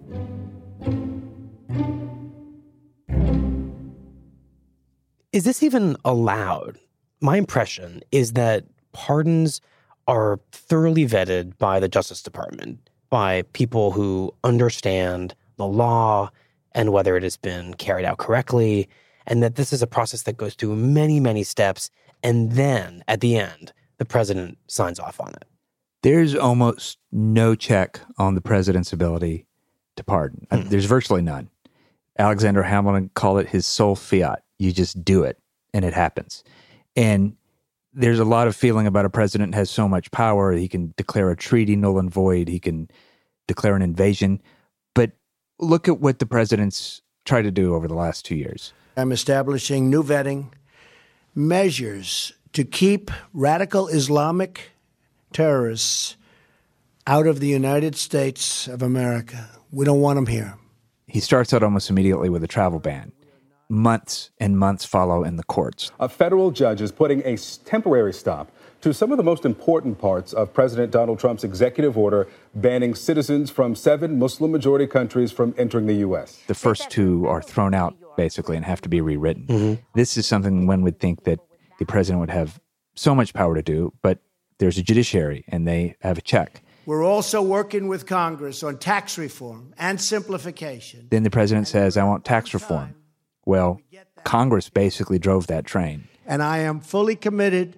Is 5.31 5.45
this 5.45 5.63
even 5.63 5.95
allowed? 6.03 6.77
My 7.21 7.37
impression 7.37 8.01
is 8.11 8.33
that 8.33 8.65
pardons 8.91 9.61
are 10.07 10.39
thoroughly 10.51 11.07
vetted 11.07 11.57
by 11.57 11.79
the 11.79 11.87
Justice 11.87 12.21
Department, 12.21 12.89
by 13.09 13.43
people 13.53 13.91
who 13.91 14.33
understand 14.43 15.33
the 15.55 15.65
law 15.65 16.31
and 16.73 16.91
whether 16.91 17.15
it 17.15 17.23
has 17.23 17.37
been 17.37 17.73
carried 17.75 18.05
out 18.05 18.17
correctly, 18.17 18.89
and 19.27 19.41
that 19.43 19.55
this 19.55 19.71
is 19.73 19.81
a 19.81 19.87
process 19.87 20.23
that 20.23 20.37
goes 20.37 20.53
through 20.55 20.75
many, 20.75 21.19
many 21.19 21.43
steps. 21.43 21.89
And 22.23 22.53
then 22.53 23.03
at 23.07 23.21
the 23.21 23.37
end, 23.37 23.73
the 23.97 24.05
president 24.05 24.57
signs 24.67 24.99
off 24.99 25.19
on 25.19 25.29
it. 25.29 25.45
There's 26.03 26.35
almost 26.35 26.97
no 27.11 27.53
check 27.55 27.99
on 28.17 28.35
the 28.35 28.41
president's 28.41 28.91
ability 28.91 29.45
to 29.97 30.03
pardon. 30.03 30.47
Uh, 30.49 30.63
There's 30.65 30.85
virtually 30.85 31.21
none. 31.21 31.49
Alexander 32.17 32.63
Hamilton 32.63 33.09
called 33.13 33.39
it 33.39 33.49
his 33.49 33.65
sole 33.65 33.95
fiat. 33.95 34.43
You 34.57 34.71
just 34.71 35.03
do 35.03 35.23
it 35.23 35.37
and 35.73 35.85
it 35.85 35.93
happens. 35.93 36.43
And 36.95 37.35
there's 37.93 38.19
a 38.19 38.25
lot 38.25 38.47
of 38.47 38.55
feeling 38.55 38.87
about 38.87 39.05
a 39.05 39.09
president 39.09 39.53
has 39.55 39.69
so 39.69 39.87
much 39.87 40.11
power. 40.11 40.53
He 40.53 40.67
can 40.67 40.93
declare 40.97 41.29
a 41.29 41.35
treaty 41.35 41.75
null 41.75 41.99
and 41.99 42.09
void. 42.09 42.47
He 42.47 42.59
can 42.59 42.89
declare 43.47 43.75
an 43.75 43.81
invasion. 43.81 44.41
But 44.95 45.11
look 45.59 45.87
at 45.87 45.99
what 45.99 46.19
the 46.19 46.25
president's 46.25 47.01
tried 47.25 47.43
to 47.43 47.51
do 47.51 47.75
over 47.75 47.87
the 47.87 47.95
last 47.95 48.25
two 48.25 48.35
years. 48.35 48.73
I'm 48.97 49.11
establishing 49.11 49.89
new 49.89 50.03
vetting 50.03 50.51
measures 51.33 52.33
to 52.53 52.63
keep 52.63 53.09
radical 53.33 53.87
Islamic 53.87 54.71
terrorists 55.31 56.17
out 57.07 57.25
of 57.25 57.39
the 57.39 57.47
United 57.47 57.95
States 57.95 58.67
of 58.67 58.81
America. 58.81 59.49
We 59.71 59.85
don't 59.85 60.01
want 60.01 60.17
them 60.17 60.27
here. 60.27 60.55
He 61.07 61.21
starts 61.21 61.53
out 61.53 61.63
almost 61.63 61.89
immediately 61.89 62.29
with 62.29 62.43
a 62.43 62.47
travel 62.47 62.79
ban. 62.79 63.13
Months 63.69 64.31
and 64.39 64.57
months 64.59 64.83
follow 64.83 65.23
in 65.23 65.37
the 65.37 65.43
courts. 65.43 65.91
A 65.99 66.09
federal 66.09 66.51
judge 66.51 66.81
is 66.81 66.91
putting 66.91 67.21
a 67.25 67.37
temporary 67.37 68.13
stop 68.13 68.51
to 68.81 68.93
some 68.93 69.11
of 69.11 69.17
the 69.17 69.23
most 69.23 69.45
important 69.45 69.99
parts 69.99 70.33
of 70.33 70.53
President 70.53 70.91
Donald 70.91 71.19
Trump's 71.19 71.43
executive 71.43 71.97
order 71.97 72.27
banning 72.55 72.95
citizens 72.95 73.49
from 73.49 73.75
seven 73.75 74.19
Muslim 74.19 74.51
majority 74.51 74.87
countries 74.87 75.31
from 75.31 75.53
entering 75.57 75.87
the 75.87 75.95
U.S. 75.95 76.41
The 76.47 76.55
first 76.55 76.89
two 76.89 77.27
are 77.27 77.41
thrown 77.41 77.73
out 77.73 77.95
basically 78.17 78.55
and 78.55 78.65
have 78.65 78.81
to 78.81 78.89
be 78.89 79.01
rewritten. 79.01 79.45
Mm-hmm. 79.47 79.81
This 79.93 80.17
is 80.17 80.27
something 80.27 80.67
one 80.67 80.81
would 80.81 80.99
think 80.99 81.23
that 81.23 81.39
the 81.79 81.85
president 81.85 82.19
would 82.19 82.29
have 82.29 82.59
so 82.95 83.15
much 83.15 83.33
power 83.33 83.55
to 83.55 83.61
do, 83.61 83.93
but 84.01 84.19
there's 84.57 84.77
a 84.77 84.83
judiciary 84.83 85.45
and 85.47 85.67
they 85.67 85.95
have 86.01 86.17
a 86.17 86.21
check. 86.21 86.61
We're 86.85 87.03
also 87.03 87.41
working 87.41 87.87
with 87.87 88.05
Congress 88.07 88.63
on 88.63 88.77
tax 88.79 89.17
reform 89.17 89.73
and 89.77 90.01
simplification. 90.01 91.07
Then 91.11 91.23
the 91.23 91.29
president 91.29 91.67
says, 91.67 91.95
I 91.95 92.03
want 92.03 92.25
tax 92.25 92.53
reform. 92.53 92.95
Well, 93.45 93.79
Congress 94.23 94.69
basically 94.69 95.19
drove 95.19 95.47
that 95.47 95.65
train. 95.65 96.07
And 96.25 96.41
I 96.41 96.59
am 96.59 96.79
fully 96.79 97.15
committed 97.15 97.77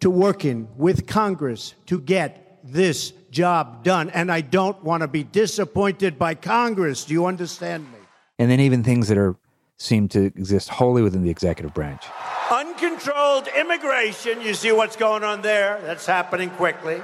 to 0.00 0.10
working 0.10 0.68
with 0.76 1.06
Congress 1.06 1.74
to 1.86 2.00
get 2.00 2.58
this 2.64 3.12
job 3.30 3.84
done. 3.84 4.10
And 4.10 4.30
I 4.30 4.40
don't 4.40 4.82
want 4.82 5.02
to 5.02 5.08
be 5.08 5.22
disappointed 5.22 6.18
by 6.18 6.34
Congress. 6.34 7.04
Do 7.04 7.14
you 7.14 7.26
understand 7.26 7.84
me? 7.84 7.98
And 8.38 8.50
then 8.50 8.60
even 8.60 8.82
things 8.82 9.08
that 9.08 9.18
are 9.18 9.36
seem 9.76 10.08
to 10.08 10.24
exist 10.24 10.68
wholly 10.68 11.02
within 11.02 11.22
the 11.22 11.30
executive 11.30 11.72
branch. 11.72 12.04
Uncontrolled 12.50 13.48
immigration, 13.58 14.40
you 14.42 14.52
see 14.52 14.72
what's 14.72 14.96
going 14.96 15.24
on 15.24 15.40
there? 15.40 15.80
That's 15.84 16.04
happening 16.04 16.50
quickly. 16.50 17.00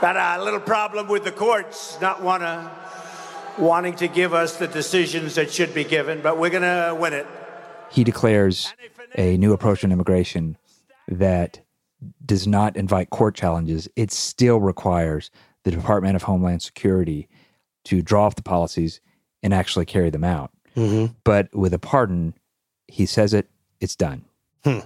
But 0.00 0.16
a 0.16 0.42
little 0.42 0.60
problem 0.60 1.08
with 1.08 1.24
the 1.24 1.32
courts 1.32 1.98
not 2.00 2.22
wanna, 2.22 2.70
wanting 3.56 3.94
to 3.96 4.08
give 4.08 4.34
us 4.34 4.56
the 4.56 4.66
decisions 4.66 5.36
that 5.36 5.50
should 5.50 5.72
be 5.72 5.84
given, 5.84 6.20
but 6.20 6.38
we're 6.38 6.50
going 6.50 6.62
to 6.62 6.94
win 6.98 7.12
it. 7.12 7.26
He 7.90 8.04
declares 8.04 8.74
a 9.16 9.36
new 9.36 9.52
approach 9.52 9.84
on 9.84 9.92
immigration 9.92 10.56
that 11.08 11.60
does 12.24 12.46
not 12.46 12.76
invite 12.76 13.10
court 13.10 13.34
challenges. 13.34 13.88
It 13.96 14.10
still 14.10 14.60
requires 14.60 15.30
the 15.64 15.70
Department 15.70 16.16
of 16.16 16.22
Homeland 16.22 16.62
Security 16.62 17.28
to 17.84 18.02
draw 18.02 18.26
up 18.26 18.34
the 18.34 18.42
policies 18.42 19.00
and 19.42 19.52
actually 19.52 19.86
carry 19.86 20.10
them 20.10 20.24
out. 20.24 20.50
Mm-hmm. 20.76 21.12
But 21.24 21.54
with 21.54 21.74
a 21.74 21.78
pardon, 21.78 22.34
he 22.88 23.06
says 23.06 23.34
it, 23.34 23.48
it's 23.80 23.96
done. 23.96 24.24
Hmm. 24.64 24.80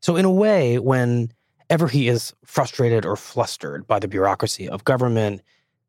So, 0.00 0.16
in 0.16 0.24
a 0.24 0.30
way, 0.30 0.78
whenever 0.78 1.88
he 1.90 2.08
is 2.08 2.34
frustrated 2.44 3.06
or 3.06 3.16
flustered 3.16 3.86
by 3.86 3.98
the 3.98 4.08
bureaucracy 4.08 4.68
of 4.68 4.84
government, 4.84 5.42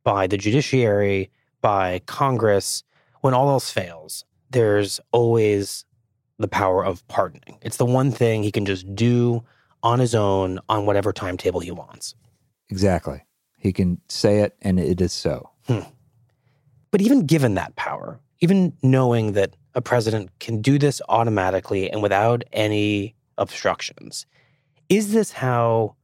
by 0.04 0.28
the 0.28 0.38
judiciary, 0.38 1.32
by 1.62 2.02
Congress, 2.06 2.84
when 3.22 3.34
all 3.34 3.50
else 3.50 3.72
fails, 3.72 4.26
there's 4.50 5.00
always 5.12 5.86
the 6.40 6.48
power 6.48 6.86
of 6.86 7.08
pardoning. 7.08 7.58
It's 7.62 7.78
the 7.78 7.86
one 7.86 8.12
thing 8.12 8.44
he 8.44 8.52
can 8.52 8.66
just 8.66 8.96
do 8.96 9.44
on 9.84 10.00
his 10.00 10.16
own 10.16 10.60
on 10.70 10.86
whatever 10.86 11.14
timetable 11.14 11.60
he 11.60 11.72
wants. 11.72 12.16
Exactly. 12.70 13.24
He 13.60 13.72
can 13.72 14.02
say 14.10 14.40
it, 14.40 14.56
and 14.62 14.80
it 14.80 15.00
is 15.00 15.14
so. 15.14 15.52
Hmm. 15.68 15.82
But 16.92 17.02
even 17.02 17.26
given 17.26 17.54
that 17.56 17.76
power, 17.76 18.20
even 18.40 18.74
knowing 18.82 19.34
that 19.34 19.56
a 19.76 19.82
president 19.82 20.30
can 20.40 20.62
do 20.62 20.80
this 20.80 21.02
automatically 21.10 21.90
and 21.90 22.02
without 22.02 22.44
any 22.52 23.16
obstructions, 23.38 24.26
is 24.90 25.14
this 25.14 25.32
how 25.32 25.96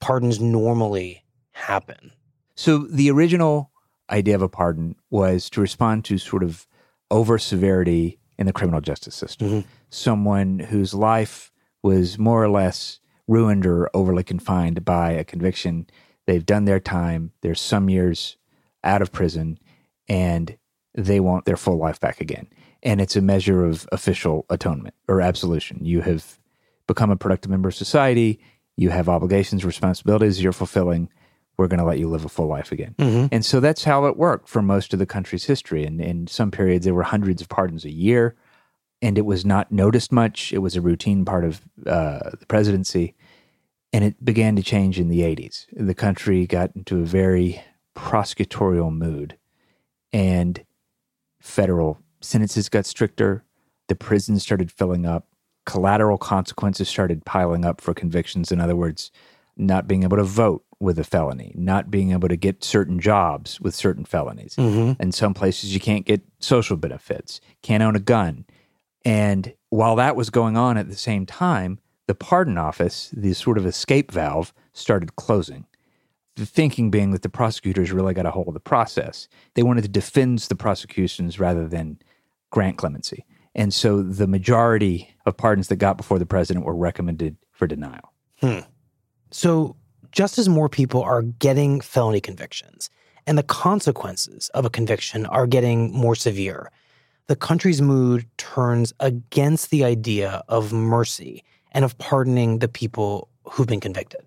pardons 0.00 0.40
normally 0.40 1.24
happen? 1.52 2.12
So 2.54 2.78
the 2.78 3.10
original 3.10 3.70
idea 4.10 4.34
of 4.34 4.42
a 4.42 4.48
pardon 4.48 4.96
was 5.10 5.48
to 5.50 5.60
respond 5.60 6.04
to 6.06 6.18
sort 6.18 6.42
of 6.42 6.66
over 7.10 7.38
severity 7.38 8.18
in 8.38 8.46
the 8.46 8.52
criminal 8.52 8.80
justice 8.80 9.14
system. 9.14 9.64
Someone 9.90 10.58
whose 10.58 10.94
life 10.94 11.50
was 11.82 12.18
more 12.18 12.42
or 12.42 12.48
less 12.48 13.00
ruined 13.30 13.64
or 13.64 13.88
overly 13.94 14.24
confined 14.24 14.84
by 14.84 15.12
a 15.12 15.24
conviction. 15.24 15.86
They've 16.26 16.44
done 16.44 16.64
their 16.64 16.80
time. 16.80 17.30
They're 17.42 17.54
some 17.54 17.88
years 17.88 18.36
out 18.82 19.02
of 19.02 19.12
prison, 19.12 19.58
and 20.08 20.56
they 20.94 21.20
want 21.20 21.44
their 21.44 21.56
full 21.56 21.76
life 21.76 22.00
back 22.00 22.20
again. 22.20 22.48
And 22.82 23.00
it's 23.00 23.14
a 23.14 23.20
measure 23.22 23.64
of 23.64 23.88
official 23.92 24.46
atonement 24.50 24.94
or 25.06 25.20
absolution. 25.20 25.84
You 25.84 26.00
have 26.00 26.38
become 26.86 27.10
a 27.10 27.16
productive 27.16 27.50
member 27.50 27.68
of 27.68 27.74
society. 27.74 28.40
You 28.76 28.90
have 28.90 29.08
obligations, 29.08 29.64
responsibilities 29.64 30.42
you're 30.42 30.52
fulfilling. 30.52 31.08
We're 31.56 31.68
going 31.68 31.78
to 31.78 31.84
let 31.84 31.98
you 31.98 32.08
live 32.08 32.24
a 32.24 32.28
full 32.28 32.46
life 32.46 32.72
again. 32.72 32.94
Mhm. 32.98 33.28
And 33.30 33.44
so 33.44 33.60
that's 33.60 33.84
how 33.84 34.06
it 34.06 34.16
worked 34.16 34.48
for 34.48 34.62
most 34.62 34.92
of 34.92 34.98
the 34.98 35.06
country's 35.06 35.44
history. 35.44 35.84
And 35.84 36.00
in 36.00 36.26
some 36.26 36.50
periods, 36.50 36.84
there 36.84 36.94
were 36.94 37.02
hundreds 37.02 37.42
of 37.42 37.48
pardons 37.48 37.84
a 37.84 37.92
year, 37.92 38.34
and 39.02 39.16
it 39.18 39.24
was 39.26 39.44
not 39.44 39.72
noticed 39.72 40.12
much. 40.12 40.52
It 40.52 40.58
was 40.58 40.76
a 40.76 40.80
routine 40.80 41.24
part 41.24 41.44
of 41.44 41.60
uh, 41.86 42.30
the 42.38 42.46
presidency. 42.46 43.14
And 43.92 44.04
it 44.04 44.24
began 44.24 44.54
to 44.56 44.62
change 44.62 45.00
in 45.00 45.08
the 45.08 45.20
80s. 45.20 45.66
The 45.72 45.94
country 45.94 46.46
got 46.46 46.70
into 46.76 47.00
a 47.00 47.04
very 47.04 47.60
prosecutorial 47.96 48.92
mood, 48.96 49.36
and 50.12 50.64
federal 51.40 52.00
sentences 52.20 52.68
got 52.68 52.86
stricter. 52.86 53.44
The 53.88 53.96
prisons 53.96 54.42
started 54.42 54.70
filling 54.70 55.06
up. 55.06 55.26
Collateral 55.66 56.18
consequences 56.18 56.88
started 56.88 57.24
piling 57.24 57.64
up 57.64 57.80
for 57.80 57.92
convictions. 57.92 58.52
In 58.52 58.60
other 58.60 58.76
words, 58.76 59.10
not 59.56 59.88
being 59.88 60.04
able 60.04 60.16
to 60.16 60.24
vote 60.24 60.64
with 60.78 60.98
a 60.98 61.04
felony, 61.04 61.52
not 61.56 61.90
being 61.90 62.12
able 62.12 62.28
to 62.28 62.36
get 62.36 62.64
certain 62.64 62.98
jobs 63.00 63.60
with 63.60 63.74
certain 63.74 64.04
felonies. 64.04 64.54
Mhm. 64.56 64.98
In 65.00 65.12
some 65.12 65.34
places, 65.34 65.74
you 65.74 65.80
can't 65.80 66.06
get 66.06 66.22
social 66.38 66.76
benefits, 66.76 67.40
can't 67.62 67.82
own 67.82 67.96
a 67.96 68.00
gun. 68.00 68.46
And 69.04 69.54
while 69.70 69.96
that 69.96 70.16
was 70.16 70.30
going 70.30 70.56
on 70.56 70.76
at 70.76 70.88
the 70.88 70.96
same 70.96 71.26
time, 71.26 71.78
the 72.06 72.14
pardon 72.14 72.58
office, 72.58 73.10
the 73.12 73.32
sort 73.34 73.56
of 73.56 73.66
escape 73.66 74.10
valve, 74.10 74.52
started 74.72 75.16
closing. 75.16 75.66
The 76.36 76.46
thinking 76.46 76.90
being 76.90 77.10
that 77.12 77.22
the 77.22 77.28
prosecutors 77.28 77.92
really 77.92 78.14
got 78.14 78.26
a 78.26 78.30
hold 78.30 78.48
of 78.48 78.54
the 78.54 78.60
process. 78.60 79.28
They 79.54 79.62
wanted 79.62 79.82
to 79.82 79.88
defend 79.88 80.38
the 80.40 80.56
prosecutions 80.56 81.38
rather 81.38 81.66
than 81.66 81.98
grant 82.50 82.78
clemency. 82.78 83.24
And 83.54 83.74
so 83.74 84.02
the 84.02 84.26
majority 84.26 85.14
of 85.26 85.36
pardons 85.36 85.68
that 85.68 85.76
got 85.76 85.96
before 85.96 86.18
the 86.18 86.26
president 86.26 86.66
were 86.66 86.76
recommended 86.76 87.36
for 87.52 87.66
denial. 87.66 88.12
Hmm. 88.40 88.60
So, 89.30 89.76
just 90.12 90.38
as 90.38 90.48
more 90.48 90.68
people 90.68 91.02
are 91.02 91.22
getting 91.22 91.80
felony 91.80 92.20
convictions 92.20 92.90
and 93.26 93.38
the 93.38 93.44
consequences 93.44 94.48
of 94.54 94.64
a 94.64 94.70
conviction 94.70 95.24
are 95.26 95.46
getting 95.46 95.92
more 95.92 96.16
severe, 96.16 96.72
the 97.30 97.36
country's 97.36 97.80
mood 97.80 98.26
turns 98.38 98.92
against 98.98 99.70
the 99.70 99.84
idea 99.84 100.42
of 100.48 100.72
mercy 100.72 101.44
and 101.70 101.84
of 101.84 101.96
pardoning 101.96 102.58
the 102.58 102.66
people 102.66 103.28
who've 103.44 103.68
been 103.68 103.78
convicted. 103.78 104.22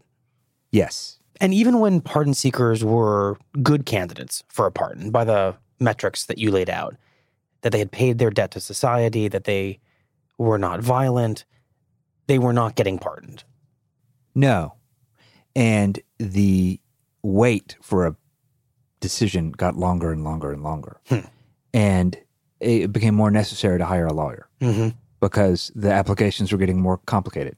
Yes. 0.71 1.19
And 1.41 1.53
even 1.53 1.79
when 1.79 1.99
pardon 1.99 2.33
seekers 2.33 2.81
were 2.81 3.37
good 3.61 3.85
candidates 3.85 4.45
for 4.47 4.65
a 4.65 4.71
pardon 4.71 5.11
by 5.11 5.25
the 5.25 5.53
metrics 5.81 6.27
that 6.27 6.37
you 6.37 6.49
laid 6.49 6.69
out, 6.69 6.95
that 7.59 7.73
they 7.73 7.79
had 7.79 7.91
paid 7.91 8.19
their 8.19 8.29
debt 8.29 8.51
to 8.51 8.61
society, 8.61 9.27
that 9.27 9.43
they 9.43 9.79
were 10.37 10.57
not 10.57 10.79
violent, 10.79 11.43
they 12.27 12.39
were 12.39 12.53
not 12.53 12.75
getting 12.75 12.97
pardoned. 12.97 13.43
No. 14.33 14.75
And 15.57 15.99
the 16.19 16.79
wait 17.21 17.75
for 17.81 18.07
a 18.07 18.15
decision 19.01 19.51
got 19.51 19.75
longer 19.75 20.13
and 20.13 20.23
longer 20.23 20.53
and 20.53 20.63
longer. 20.63 21.01
Hmm. 21.09 21.19
And 21.73 22.17
it 22.63 22.91
became 22.93 23.15
more 23.15 23.31
necessary 23.31 23.77
to 23.77 23.85
hire 23.85 24.05
a 24.07 24.13
lawyer 24.13 24.47
Mm-hmm. 24.61 24.89
because 25.19 25.71
the 25.75 25.91
applications 25.91 26.51
were 26.51 26.57
getting 26.57 26.79
more 26.81 26.97
complicated. 26.97 27.55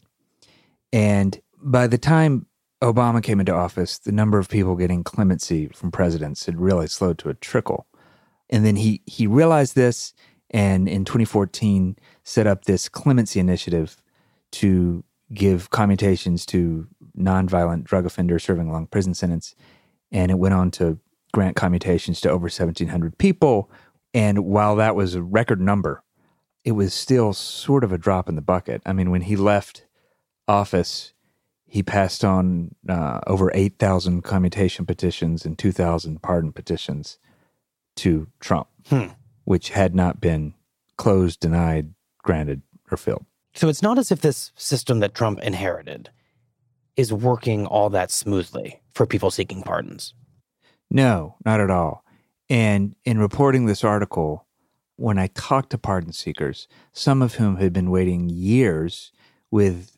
And 0.93 1.39
by 1.61 1.87
the 1.87 1.97
time 1.97 2.45
Obama 2.81 3.21
came 3.23 3.39
into 3.39 3.53
office, 3.53 3.97
the 3.99 4.11
number 4.11 4.37
of 4.37 4.49
people 4.49 4.75
getting 4.75 5.03
clemency 5.03 5.67
from 5.69 5.91
presidents 5.91 6.45
had 6.45 6.59
really 6.59 6.87
slowed 6.87 7.17
to 7.19 7.29
a 7.29 7.33
trickle. 7.33 7.85
And 8.49 8.65
then 8.65 8.75
he 8.75 9.01
he 9.05 9.25
realized 9.27 9.75
this 9.75 10.13
and 10.51 10.87
in 10.87 11.05
2014 11.05 11.97
set 12.23 12.45
up 12.47 12.65
this 12.65 12.87
clemency 12.89 13.39
initiative 13.39 13.97
to 14.51 15.03
give 15.33 15.69
commutations 15.71 16.45
to 16.45 16.87
nonviolent 17.17 17.83
drug 17.83 18.05
offenders 18.05 18.43
serving 18.43 18.67
a 18.67 18.71
long 18.71 18.85
prison 18.87 19.13
sentence. 19.13 19.55
And 20.11 20.29
it 20.29 20.35
went 20.37 20.53
on 20.53 20.69
to 20.71 20.99
grant 21.33 21.55
commutations 21.55 22.21
to 22.21 22.29
over 22.29 22.43
1,700 22.45 23.17
people. 23.17 23.69
And 24.15 24.45
while 24.45 24.77
that 24.77 24.95
was 24.95 25.13
a 25.13 25.21
record 25.21 25.59
number, 25.59 26.01
it 26.63 26.71
was 26.71 26.93
still 26.93 27.33
sort 27.33 27.83
of 27.83 27.91
a 27.91 27.97
drop 27.97 28.29
in 28.29 28.35
the 28.35 28.41
bucket. 28.41 28.81
I 28.85 28.93
mean, 28.93 29.11
when 29.11 29.23
he 29.23 29.35
left 29.35 29.85
office, 30.47 31.13
he 31.67 31.83
passed 31.83 32.23
on 32.23 32.73
uh, 32.87 33.19
over 33.27 33.51
8,000 33.53 34.21
commutation 34.23 34.85
petitions 34.85 35.45
and 35.45 35.57
2,000 35.57 36.21
pardon 36.21 36.53
petitions 36.53 37.19
to 37.97 38.27
Trump, 38.39 38.67
Hmm. 38.87 39.07
which 39.43 39.71
had 39.71 39.93
not 39.93 40.21
been 40.21 40.53
closed, 40.97 41.41
denied, 41.41 41.93
granted, 42.19 42.61
or 42.89 42.95
filled. 42.95 43.25
So 43.53 43.67
it's 43.67 43.81
not 43.81 43.97
as 43.97 44.13
if 44.13 44.21
this 44.21 44.53
system 44.55 45.01
that 45.01 45.13
Trump 45.13 45.39
inherited 45.41 46.09
is 46.95 47.11
working 47.11 47.65
all 47.65 47.89
that 47.89 48.11
smoothly 48.11 48.81
for 48.93 49.05
people 49.05 49.29
seeking 49.29 49.61
pardons. 49.61 50.13
No, 50.89 51.35
not 51.43 51.59
at 51.59 51.69
all. 51.69 52.04
And 52.49 52.95
in 53.05 53.17
reporting 53.19 53.65
this 53.65 53.83
article, 53.83 54.45
when 54.97 55.17
I 55.17 55.27
talked 55.27 55.71
to 55.71 55.77
pardon 55.77 56.13
seekers, 56.13 56.67
some 56.93 57.21
of 57.21 57.35
whom 57.35 57.57
had 57.57 57.73
been 57.73 57.89
waiting 57.89 58.29
years 58.29 59.11
with 59.51 59.97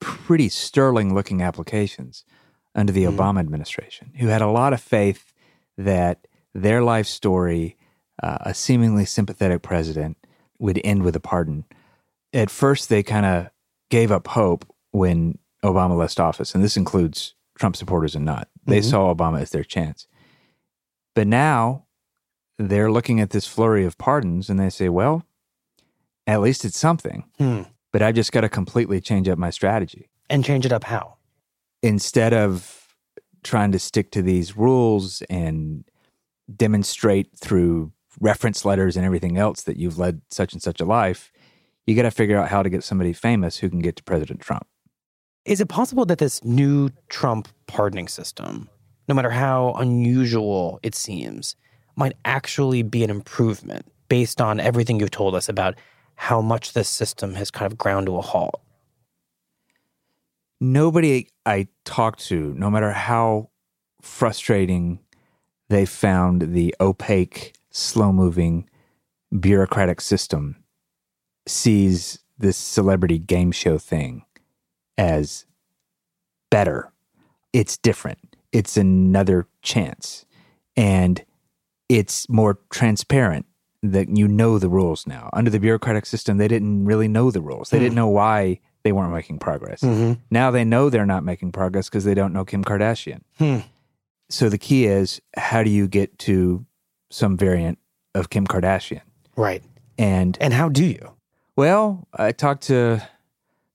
pretty 0.00 0.48
sterling 0.48 1.14
looking 1.14 1.42
applications 1.42 2.24
under 2.74 2.92
the 2.92 3.04
Obama 3.04 3.40
administration, 3.40 4.12
who 4.18 4.26
had 4.26 4.42
a 4.42 4.48
lot 4.48 4.72
of 4.72 4.80
faith 4.80 5.32
that 5.78 6.26
their 6.54 6.82
life 6.82 7.06
story, 7.06 7.76
uh, 8.22 8.38
a 8.42 8.52
seemingly 8.54 9.04
sympathetic 9.04 9.62
president, 9.62 10.16
would 10.58 10.80
end 10.84 11.02
with 11.02 11.16
a 11.16 11.20
pardon. 11.20 11.64
At 12.32 12.50
first, 12.50 12.88
they 12.88 13.02
kind 13.02 13.24
of 13.24 13.48
gave 13.90 14.10
up 14.12 14.28
hope 14.28 14.66
when 14.90 15.38
Obama 15.64 15.96
left 15.96 16.20
office, 16.20 16.54
and 16.54 16.62
this 16.62 16.76
includes 16.76 17.34
Trump 17.58 17.76
supporters 17.76 18.14
and 18.14 18.24
not. 18.24 18.48
They 18.66 18.80
Mhm. 18.80 18.90
saw 18.90 19.14
Obama 19.14 19.40
as 19.40 19.50
their 19.50 19.64
chance. 19.64 20.06
But 21.16 21.26
now 21.26 21.86
they're 22.58 22.92
looking 22.92 23.20
at 23.20 23.30
this 23.30 23.48
flurry 23.48 23.84
of 23.86 23.96
pardons 23.98 24.48
and 24.50 24.60
they 24.60 24.70
say, 24.70 24.90
well, 24.90 25.24
at 26.26 26.42
least 26.42 26.64
it's 26.64 26.78
something. 26.78 27.24
Hmm. 27.38 27.62
But 27.90 28.02
I've 28.02 28.14
just 28.14 28.32
got 28.32 28.42
to 28.42 28.50
completely 28.50 29.00
change 29.00 29.26
up 29.26 29.38
my 29.38 29.50
strategy. 29.50 30.10
And 30.28 30.44
change 30.44 30.66
it 30.66 30.72
up 30.72 30.84
how? 30.84 31.16
Instead 31.82 32.34
of 32.34 32.94
trying 33.42 33.72
to 33.72 33.78
stick 33.78 34.10
to 34.10 34.20
these 34.20 34.56
rules 34.56 35.22
and 35.30 35.84
demonstrate 36.54 37.34
through 37.34 37.92
reference 38.20 38.64
letters 38.66 38.96
and 38.96 39.06
everything 39.06 39.38
else 39.38 39.62
that 39.62 39.78
you've 39.78 39.98
led 39.98 40.20
such 40.28 40.52
and 40.52 40.62
such 40.62 40.80
a 40.80 40.84
life, 40.84 41.32
you 41.86 41.96
got 41.96 42.02
to 42.02 42.10
figure 42.10 42.38
out 42.38 42.48
how 42.48 42.62
to 42.62 42.68
get 42.68 42.84
somebody 42.84 43.14
famous 43.14 43.56
who 43.58 43.70
can 43.70 43.78
get 43.78 43.96
to 43.96 44.02
President 44.02 44.40
Trump. 44.40 44.66
Is 45.46 45.62
it 45.62 45.68
possible 45.68 46.04
that 46.06 46.18
this 46.18 46.44
new 46.44 46.90
Trump 47.08 47.48
pardoning 47.66 48.08
system, 48.08 48.68
no 49.08 49.14
matter 49.14 49.30
how 49.30 49.72
unusual 49.78 50.80
it 50.82 50.94
seems, 50.94 51.56
might 51.96 52.16
actually 52.24 52.82
be 52.82 53.04
an 53.04 53.10
improvement 53.10 53.86
based 54.08 54.40
on 54.40 54.60
everything 54.60 55.00
you've 55.00 55.10
told 55.10 55.34
us 55.34 55.48
about 55.48 55.74
how 56.14 56.40
much 56.40 56.72
this 56.72 56.88
system 56.88 57.34
has 57.34 57.50
kind 57.50 57.70
of 57.70 57.78
ground 57.78 58.06
to 58.06 58.16
a 58.16 58.22
halt? 58.22 58.60
nobody 60.60 61.28
I 61.44 61.68
talked 61.84 62.20
to, 62.26 62.54
no 62.54 62.70
matter 62.70 62.92
how 62.92 63.50
frustrating 64.00 65.00
they 65.68 65.86
found 65.86 66.54
the 66.54 66.74
opaque, 66.80 67.54
slow 67.70 68.12
moving, 68.12 68.68
bureaucratic 69.38 70.00
system, 70.00 70.56
sees 71.46 72.18
this 72.38 72.56
celebrity 72.56 73.18
game 73.18 73.52
show 73.52 73.78
thing 73.78 74.24
as 74.98 75.46
better. 76.50 76.92
It's 77.52 77.76
different. 77.76 78.18
It's 78.52 78.76
another 78.76 79.46
chance. 79.62 80.24
And 80.76 81.24
it's 81.88 82.28
more 82.28 82.58
transparent 82.70 83.46
that 83.82 84.08
you 84.16 84.26
know 84.26 84.58
the 84.58 84.68
rules 84.68 85.06
now. 85.06 85.30
Under 85.32 85.50
the 85.50 85.60
bureaucratic 85.60 86.06
system, 86.06 86.38
they 86.38 86.48
didn't 86.48 86.84
really 86.84 87.08
know 87.08 87.30
the 87.30 87.40
rules. 87.40 87.70
They 87.70 87.78
Hmm. 87.78 87.84
didn't 87.84 87.94
know 87.96 88.08
why 88.08 88.60
they 88.82 88.92
weren't 88.92 89.12
making 89.12 89.38
progress. 89.38 89.80
Mhm. 89.80 90.18
Now 90.30 90.50
they 90.50 90.64
know 90.64 90.90
they're 90.90 91.06
not 91.06 91.24
making 91.24 91.52
progress 91.52 91.88
because 91.88 92.04
they 92.04 92.14
don't 92.14 92.32
know 92.32 92.44
Kim 92.44 92.64
Kardashian. 92.64 93.20
Hmm. 93.38 93.58
So 94.28 94.48
the 94.48 94.58
key 94.58 94.86
is 94.86 95.20
how 95.36 95.62
do 95.62 95.70
you 95.70 95.86
get 95.88 96.18
to 96.20 96.64
some 97.10 97.36
variant 97.36 97.78
of 98.14 98.30
Kim 98.30 98.46
Kardashian? 98.46 99.02
Right. 99.36 99.62
And 99.98 100.36
and 100.40 100.52
how 100.52 100.68
do 100.68 100.84
you? 100.84 101.12
Well, 101.56 102.06
I 102.12 102.32
talked 102.32 102.64
to 102.64 102.76
a 102.94 103.08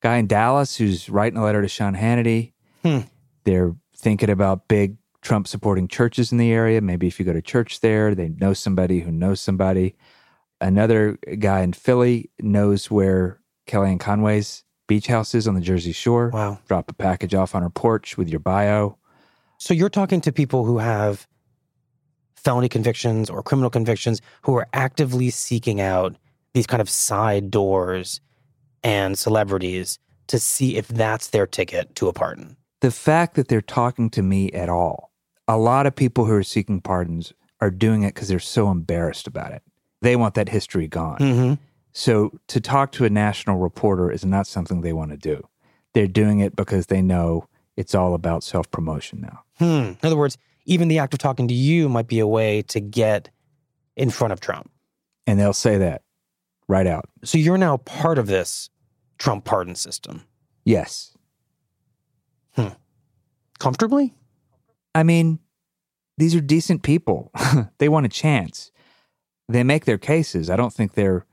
guy 0.02 0.18
in 0.18 0.28
Dallas 0.28 0.76
who's 0.78 1.10
writing 1.10 1.38
a 1.38 1.44
letter 1.44 1.62
to 1.62 1.68
Sean 1.68 1.96
Hannity. 1.96 2.52
Hmm. 2.84 3.00
They're 3.44 3.76
thinking 4.02 4.30
about 4.30 4.68
big 4.68 4.98
Trump 5.22 5.48
supporting 5.48 5.88
churches 5.88 6.32
in 6.32 6.38
the 6.38 6.52
area. 6.52 6.82
Maybe 6.82 7.08
if 7.08 7.20
you 7.20 7.26
go 7.26 7.34
to 7.34 7.42
church 7.42 7.80
there, 7.82 8.14
they 8.16 8.30
know 8.30 8.54
somebody 8.54 9.00
who 9.00 9.12
knows 9.12 9.40
somebody. 9.40 9.96
Another 10.60 11.18
guy 11.40 11.62
in 11.62 11.74
Philly 11.74 12.30
knows 12.40 12.90
where 12.92 13.40
Kellyanne 13.68 14.00
Conway's 14.00 14.64
beach 14.88 15.08
house 15.08 15.34
is 15.34 15.48
on 15.48 15.56
the 15.56 15.62
Jersey 15.62 15.92
Shore. 15.92 16.30
Wow. 16.30 16.60
Drop 16.68 16.90
a 16.90 16.94
package 16.94 17.34
off 17.34 17.56
on 17.56 17.62
her 17.62 17.70
porch 17.70 18.18
with 18.18 18.30
your 18.30 18.40
bio. 18.40 18.98
So 19.58 19.74
you're 19.74 19.90
talking 19.90 20.22
to 20.22 20.32
people 20.32 20.66
who 20.66 20.80
have 20.80 21.28
felony 22.36 22.68
convictions 22.68 23.30
or 23.30 23.44
criminal 23.44 23.70
convictions 23.70 24.22
who 24.42 24.56
are 24.56 24.68
actively 24.74 25.30
seeking 25.30 25.80
out 25.80 26.16
these 26.54 26.68
kind 26.68 26.82
of 26.82 26.90
side 26.90 27.52
doors 27.52 28.20
and 28.84 29.18
celebrities 29.18 30.00
to 30.28 30.40
see 30.40 30.78
if 30.78 30.88
that's 30.88 31.28
their 31.28 31.46
ticket 31.46 31.94
to 31.96 32.08
a 32.08 32.14
pardon. 32.14 32.58
The 32.82 32.92
fact 32.92 33.36
that 33.36 33.48
they're 33.48 33.62
talking 33.62 34.10
to 34.12 34.22
me 34.22 34.52
at 34.52 34.70
all, 34.70 35.12
a 35.48 35.58
lot 35.58 35.86
of 35.86 35.96
people 35.96 36.26
who 36.26 36.34
are 36.34 36.44
seeking 36.44 36.82
pardons 36.82 37.34
are 37.60 37.72
doing 37.72 38.04
it 38.04 38.14
because 38.14 38.28
they're 38.28 38.40
so 38.40 38.70
embarrassed 38.70 39.28
about 39.28 39.54
it. 39.54 39.62
They 40.02 40.16
want 40.16 40.34
that 40.34 40.50
history 40.50 40.88
gone. 40.88 41.20
Mm-hmm. 41.20 41.54
So 41.94 42.32
to 42.48 42.60
talk 42.60 42.92
to 42.94 43.06
a 43.06 43.10
national 43.10 43.58
reporter 43.58 44.12
is 44.12 44.26
not 44.26 44.48
something 44.48 44.82
they 44.82 44.94
want 44.94 45.12
to 45.12 45.18
do. 45.18 45.48
They're 45.94 46.08
doing 46.08 46.40
it 46.40 46.56
because 46.56 46.88
they 46.88 47.02
know 47.02 47.48
it's 47.78 47.94
all 47.94 48.14
about 48.14 48.44
self 48.44 48.70
promotion 48.72 49.22
now. 49.22 49.44
Hmm. 49.58 49.94
In 49.94 49.98
other 50.04 50.18
words, 50.18 50.38
even 50.66 50.88
the 50.88 51.00
act 51.00 51.14
of 51.14 51.20
talking 51.20 51.48
to 51.48 51.54
you 51.54 51.90
might 51.90 52.08
be 52.08 52.20
a 52.20 52.28
way 52.28 52.62
to 52.64 52.80
get 52.80 53.30
in 53.96 54.10
front 54.10 54.34
of 54.34 54.40
Trump. 54.40 54.72
And 55.28 55.40
they'll 55.40 55.54
say 55.54 55.78
that 55.78 56.02
right 56.68 56.88
out. 56.88 57.10
So 57.24 57.38
you're 57.38 57.58
now 57.58 57.78
part 57.78 58.18
of 58.18 58.28
this 58.28 58.70
Trump 59.18 59.46
pardon 59.46 59.76
system. 59.76 60.24
Yes. 60.66 61.11
Hmm. 62.56 62.68
Comfortably? 63.60 64.14
I 64.94 65.04
mean, 65.04 65.40
these 66.18 66.36
are 66.36 66.42
decent 66.42 66.84
people. 66.84 67.32
they 67.78 67.90
want 67.90 68.06
a 68.06 68.10
chance. 68.10 68.72
They 69.48 69.64
make 69.64 69.86
their 69.86 69.98
cases. 69.98 70.50
I 70.50 70.56
don't 70.56 70.74
think 70.74 70.94
they're 70.94 71.26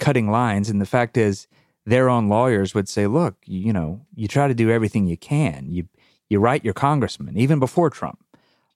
cutting 0.00 0.30
lines. 0.30 0.68
And 0.68 0.80
the 0.80 0.86
fact 0.86 1.16
is, 1.16 1.46
their 1.86 2.08
own 2.08 2.28
lawyers 2.28 2.74
would 2.74 2.88
say, 2.88 3.06
look, 3.06 3.36
you 3.44 3.72
know, 3.72 4.06
you 4.14 4.26
try 4.28 4.48
to 4.48 4.54
do 4.54 4.70
everything 4.70 5.06
you 5.06 5.16
can. 5.16 5.66
You 5.70 5.88
you 6.30 6.38
write 6.40 6.64
your 6.64 6.74
congressman, 6.74 7.36
even 7.36 7.58
before 7.58 7.90
Trump. 7.90 8.18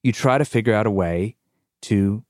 You 0.02 0.12
try 0.12 0.37
to 0.38 0.44
figure 0.44 0.74
out 0.74 0.87
a 0.87 0.90
way 0.90 1.37
to 1.83 2.22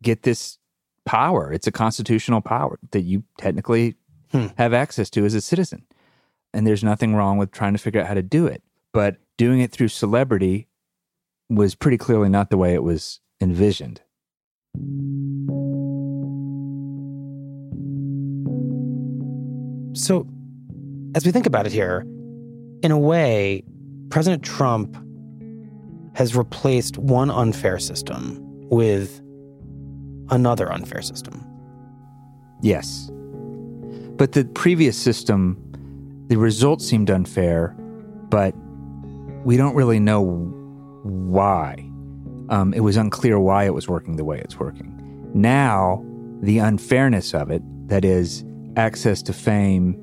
get 0.00 0.22
this 0.22 0.58
power. 1.04 1.52
It's 1.52 1.66
a 1.66 1.72
constitutional 1.72 2.40
power 2.40 2.78
that 2.92 3.02
you 3.02 3.24
technically 3.38 3.96
Hmm. 4.30 4.46
have 4.56 4.72
access 4.72 5.10
to 5.10 5.24
as 5.24 5.34
a 5.34 5.40
citizen. 5.40 5.84
And 6.54 6.64
there's 6.64 6.84
nothing 6.84 7.16
wrong 7.16 7.36
with 7.36 7.50
trying 7.50 7.72
to 7.72 7.78
figure 7.78 8.00
out 8.00 8.06
how 8.06 8.14
to 8.14 8.22
do 8.22 8.46
it. 8.46 8.62
But 8.92 9.16
doing 9.36 9.60
it 9.60 9.72
through 9.72 9.88
celebrity 9.88 10.68
was 11.50 11.74
pretty 11.74 11.98
clearly 11.98 12.28
not 12.28 12.48
the 12.48 12.56
way 12.56 12.74
it 12.74 12.84
was 12.84 13.20
envisioned. 13.40 14.00
So, 19.96 20.28
as 21.16 21.26
we 21.26 21.32
think 21.32 21.46
about 21.46 21.66
it 21.66 21.72
here, 21.72 22.06
in 22.82 22.92
a 22.92 22.98
way, 22.98 23.64
President 24.10 24.44
Trump 24.44 24.96
has 26.14 26.36
replaced 26.36 26.98
one 26.98 27.30
unfair 27.30 27.80
system 27.80 28.38
with 28.68 29.20
another 30.30 30.72
unfair 30.72 31.02
system. 31.02 31.44
Yes. 32.62 33.10
But 34.16 34.32
the 34.32 34.44
previous 34.44 34.96
system, 34.96 35.60
the 36.28 36.36
results 36.36 36.86
seemed 36.86 37.10
unfair, 37.10 37.74
but 38.30 38.54
we 39.44 39.56
don't 39.56 39.74
really 39.74 40.00
know 40.00 40.22
why. 41.02 41.90
Um, 42.48 42.72
it 42.74 42.80
was 42.80 42.96
unclear 42.96 43.38
why 43.38 43.64
it 43.64 43.74
was 43.74 43.88
working 43.88 44.16
the 44.16 44.24
way 44.24 44.38
it's 44.38 44.58
working. 44.58 44.90
Now, 45.34 46.04
the 46.40 46.58
unfairness 46.58 47.34
of 47.34 47.50
it, 47.50 47.62
that 47.88 48.04
is, 48.04 48.44
access 48.76 49.22
to 49.22 49.32
fame 49.32 50.00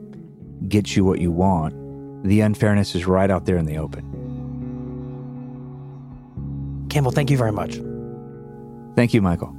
gets 0.68 0.96
you 0.96 1.04
what 1.04 1.20
you 1.20 1.32
want, 1.32 1.76
the 2.24 2.42
unfairness 2.42 2.96
is 2.96 3.06
right 3.06 3.30
out 3.32 3.46
there 3.46 3.58
in 3.58 3.66
the 3.66 3.78
open. 3.78 4.08
Campbell, 6.90 7.12
thank 7.12 7.32
you 7.32 7.38
very 7.38 7.52
much. 7.52 7.80
Thank 8.96 9.14
you, 9.14 9.22
Michael. 9.22 9.56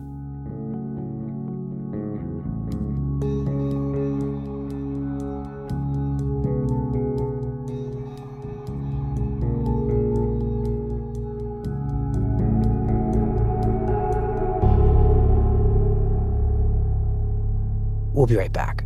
Be 18.32 18.38
right 18.38 18.52
back. 18.52 18.84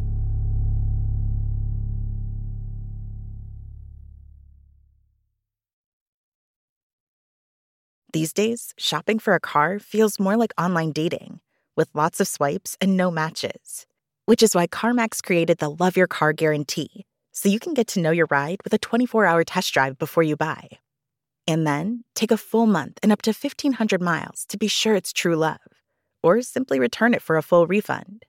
These 8.13 8.33
days, 8.33 8.73
shopping 8.79 9.19
for 9.19 9.35
a 9.35 9.41
car 9.41 9.79
feels 9.79 10.19
more 10.19 10.37
like 10.37 10.55
online 10.59 10.93
dating, 10.93 11.41
with 11.77 11.91
lots 11.95 12.19
of 12.19 12.27
swipes 12.27 12.77
and 12.81 12.97
no 12.97 13.11
matches. 13.11 13.87
Which 14.25 14.43
is 14.43 14.55
why 14.55 14.67
CarMax 14.67 15.23
created 15.23 15.59
the 15.59 15.69
Love 15.69 15.97
Your 15.97 16.07
Car 16.09 16.33
Guarantee, 16.33 17.05
so 17.33 17.49
you 17.49 17.61
can 17.61 17.75
get 17.75 17.87
to 17.89 18.01
know 18.01 18.11
your 18.11 18.27
ride 18.31 18.61
with 18.65 18.73
a 18.73 18.79
24 18.79 19.27
hour 19.27 19.45
test 19.45 19.73
drive 19.73 19.99
before 19.99 20.23
you 20.23 20.37
buy. 20.37 20.69
And 21.47 21.67
then 21.67 22.05
take 22.15 22.33
a 22.33 22.37
full 22.37 22.67
month 22.67 22.99
and 23.03 23.13
up 23.13 23.23
to 23.23 23.31
1,500 23.31 24.01
miles 24.01 24.47
to 24.49 24.57
be 24.57 24.67
sure 24.67 24.97
it's 24.97 25.13
true 25.13 25.37
love, 25.37 25.61
or 26.23 26.43
simply 26.43 26.81
return 26.81 27.15
it 27.15 27.23
for 27.23 27.37
a 27.37 27.43
full 27.43 27.67
refund. 27.69 28.26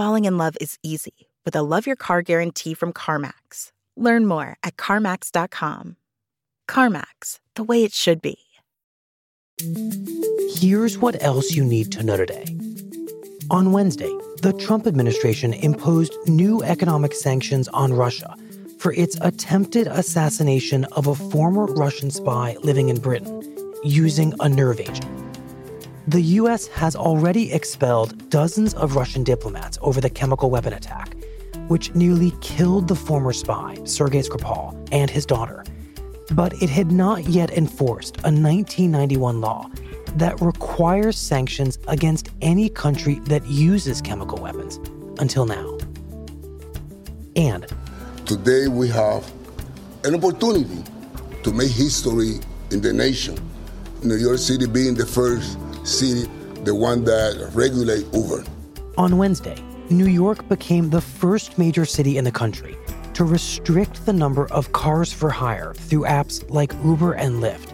Falling 0.00 0.24
in 0.24 0.38
love 0.38 0.56
is 0.62 0.78
easy 0.82 1.28
with 1.44 1.54
a 1.54 1.60
Love 1.60 1.86
Your 1.86 1.94
Car 1.94 2.22
Guarantee 2.22 2.72
from 2.72 2.90
CarMax. 2.90 3.70
Learn 3.98 4.24
more 4.24 4.56
at 4.62 4.78
CarMax.com. 4.78 5.96
CarMax, 6.66 7.38
the 7.54 7.62
way 7.62 7.84
it 7.84 7.92
should 7.92 8.22
be. 8.22 8.38
Here's 10.54 10.96
what 10.96 11.22
else 11.22 11.50
you 11.50 11.62
need 11.62 11.92
to 11.92 12.02
know 12.02 12.16
today. 12.16 12.46
On 13.50 13.72
Wednesday, 13.72 14.08
the 14.40 14.54
Trump 14.58 14.86
administration 14.86 15.52
imposed 15.52 16.16
new 16.26 16.62
economic 16.62 17.12
sanctions 17.12 17.68
on 17.68 17.92
Russia 17.92 18.34
for 18.78 18.94
its 18.94 19.18
attempted 19.20 19.86
assassination 19.86 20.86
of 20.92 21.08
a 21.08 21.14
former 21.14 21.66
Russian 21.66 22.10
spy 22.10 22.56
living 22.62 22.88
in 22.88 23.00
Britain 23.00 23.42
using 23.84 24.32
a 24.40 24.48
nerve 24.48 24.80
agent. 24.80 25.29
The 26.10 26.22
U.S. 26.42 26.66
has 26.66 26.96
already 26.96 27.52
expelled 27.52 28.30
dozens 28.30 28.74
of 28.74 28.96
Russian 28.96 29.22
diplomats 29.22 29.78
over 29.80 30.00
the 30.00 30.10
chemical 30.10 30.50
weapon 30.50 30.72
attack, 30.72 31.14
which 31.68 31.94
nearly 31.94 32.32
killed 32.40 32.88
the 32.88 32.96
former 32.96 33.32
spy, 33.32 33.78
Sergei 33.84 34.18
Skripal, 34.18 34.74
and 34.90 35.08
his 35.08 35.24
daughter. 35.24 35.62
But 36.32 36.60
it 36.60 36.68
had 36.68 36.90
not 36.90 37.28
yet 37.28 37.52
enforced 37.52 38.16
a 38.16 38.26
1991 38.26 39.40
law 39.40 39.70
that 40.16 40.40
requires 40.40 41.16
sanctions 41.16 41.78
against 41.86 42.30
any 42.42 42.68
country 42.68 43.20
that 43.26 43.46
uses 43.46 44.02
chemical 44.02 44.38
weapons 44.38 44.80
until 45.20 45.46
now. 45.46 45.78
And 47.36 47.68
Today 48.26 48.66
we 48.66 48.88
have 48.88 49.30
an 50.02 50.16
opportunity 50.16 50.82
to 51.44 51.52
make 51.52 51.70
history 51.70 52.40
in 52.72 52.80
the 52.80 52.92
nation. 52.92 53.38
New 54.02 54.16
York 54.16 54.38
City 54.38 54.66
being 54.66 54.94
the 54.94 55.06
first 55.06 55.56
city, 55.90 56.30
the 56.64 56.74
one 56.74 57.04
that 57.04 57.50
regulate 57.52 58.06
Uber. 58.14 58.44
On 58.96 59.18
Wednesday, 59.18 59.62
New 59.90 60.06
York 60.06 60.48
became 60.48 60.90
the 60.90 61.00
first 61.00 61.58
major 61.58 61.84
city 61.84 62.16
in 62.16 62.24
the 62.24 62.32
country 62.32 62.76
to 63.14 63.24
restrict 63.24 64.06
the 64.06 64.12
number 64.12 64.46
of 64.52 64.72
cars 64.72 65.12
for 65.12 65.30
hire 65.30 65.74
through 65.74 66.04
apps 66.04 66.48
like 66.50 66.72
Uber 66.84 67.14
and 67.14 67.42
Lyft 67.42 67.72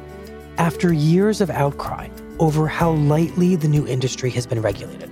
after 0.58 0.92
years 0.92 1.40
of 1.40 1.50
outcry 1.50 2.08
over 2.38 2.66
how 2.66 2.92
lightly 2.92 3.56
the 3.56 3.68
new 3.68 3.86
industry 3.86 4.30
has 4.30 4.46
been 4.46 4.60
regulated. 4.60 5.10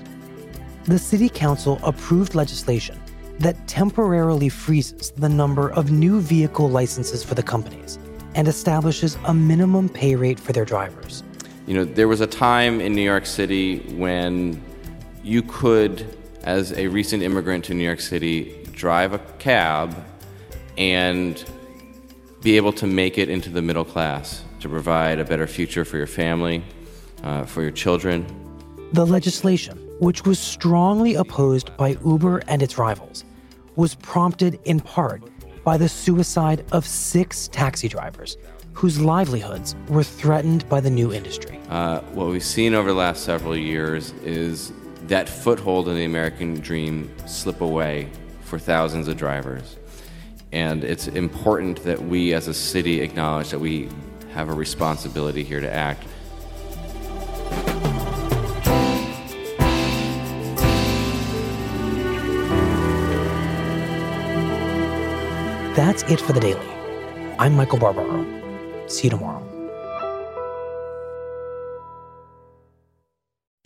The 0.85 0.99
city 0.99 1.29
council 1.29 1.79
approved 1.83 2.35
legislation 2.35 3.01
that 3.39 3.67
temporarily 3.67 4.49
freezes 4.49 5.11
the 5.11 5.29
number 5.29 5.71
of 5.73 5.91
new 5.91 6.21
vehicle 6.21 6.71
licenses 6.71 7.25
for 7.25 7.35
the 7.35 7.43
companies 7.43 7.99
and 8.35 8.49
establishes 8.49 9.17
a 9.25 9.35
minimum 9.35 9.89
pay 9.89 10.15
rate 10.15 10.39
for 10.39 10.53
their 10.53 10.65
drivers. 10.65 11.23
You 11.67 11.73
know, 11.73 11.85
there 11.85 12.09
was 12.09 12.21
a 12.21 12.27
time 12.27 12.81
in 12.83 12.95
New 12.95 13.03
York 13.03 13.25
City 13.25 13.79
when 13.97 14.63
you 15.23 15.41
could, 15.43 16.17
as 16.43 16.73
a 16.73 16.89
recent 16.89 17.23
immigrant 17.23 17.65
to 17.67 17.75
New 17.75 17.85
York 17.85 18.01
City, 18.01 18.63
drive 18.73 19.15
a 19.15 19.19
cab 19.39 19.97
and 20.77 21.43
be 22.43 22.59
able 22.59 22.75
to 22.75 22.87
make 22.87 23.17
it 23.17 23.31
into 23.31 23.49
the 23.49 23.63
middle 23.63 23.85
class 23.85 24.45
to 24.61 24.69
provide 24.69 25.19
a 25.19 25.25
better 25.25 25.47
future 25.47 25.87
for 25.87 25.97
your 25.97 26.07
family, 26.07 26.63
uh, 27.23 27.45
for 27.45 27.63
your 27.63 27.71
children. 27.71 28.27
The 28.93 29.07
legislation, 29.07 29.79
which 30.01 30.27
was 30.27 30.39
strongly 30.39 31.15
opposed 31.15 31.75
by 31.79 31.97
Uber 32.05 32.43
and 32.47 32.63
its 32.63 32.77
rivals, 32.77 33.25
was 33.77 33.95
prompted 33.95 34.61
in 34.65 34.81
part 34.81 35.23
by 35.65 35.79
the 35.79 35.89
suicide 35.89 36.63
of 36.73 36.87
six 36.87 37.49
taxi 37.49 37.89
drivers 37.89 38.37
whose 38.75 39.01
livelihoods 39.01 39.75
were 39.89 40.03
threatened 40.03 40.69
by 40.69 40.81
the 40.81 40.91
new 40.91 41.13
industry. 41.13 41.59
Uh, 41.71 42.01
what 42.13 42.27
we've 42.27 42.43
seen 42.43 42.75
over 42.75 42.91
the 42.91 42.95
last 42.99 43.25
several 43.25 43.57
years 43.57 44.13
is 44.25 44.73
that 45.07 45.29
foothold 45.29 45.89
in 45.89 45.95
the 45.95 46.05
American 46.05 46.55
dream 46.61 47.11
slip 47.27 47.61
away 47.61 48.09
for 48.43 48.59
thousands 48.59 49.09
of 49.09 49.17
drivers. 49.17 49.77
And 50.53 50.85
it's 50.85 51.09
important 51.09 51.83
that 51.85 52.01
we 52.01 52.35
as 52.35 52.49
a 52.49 52.55
city 52.55 53.01
acknowledge 53.01 53.51
that 53.51 53.59
we 53.59 53.89
have 54.33 54.49
a 54.49 54.53
responsibility 54.53 55.45
here 55.45 55.61
to 55.61 55.73
act. 55.73 56.05
That's 65.77 66.05
it 66.05 66.21
for 66.21 66.33
the 66.33 66.41
daily. 66.41 66.69
I'm 67.39 67.55
Michael 67.57 67.79
Barbaro. 67.79 68.44
See 68.87 69.05
you 69.05 69.11
tomorrow. 69.11 69.43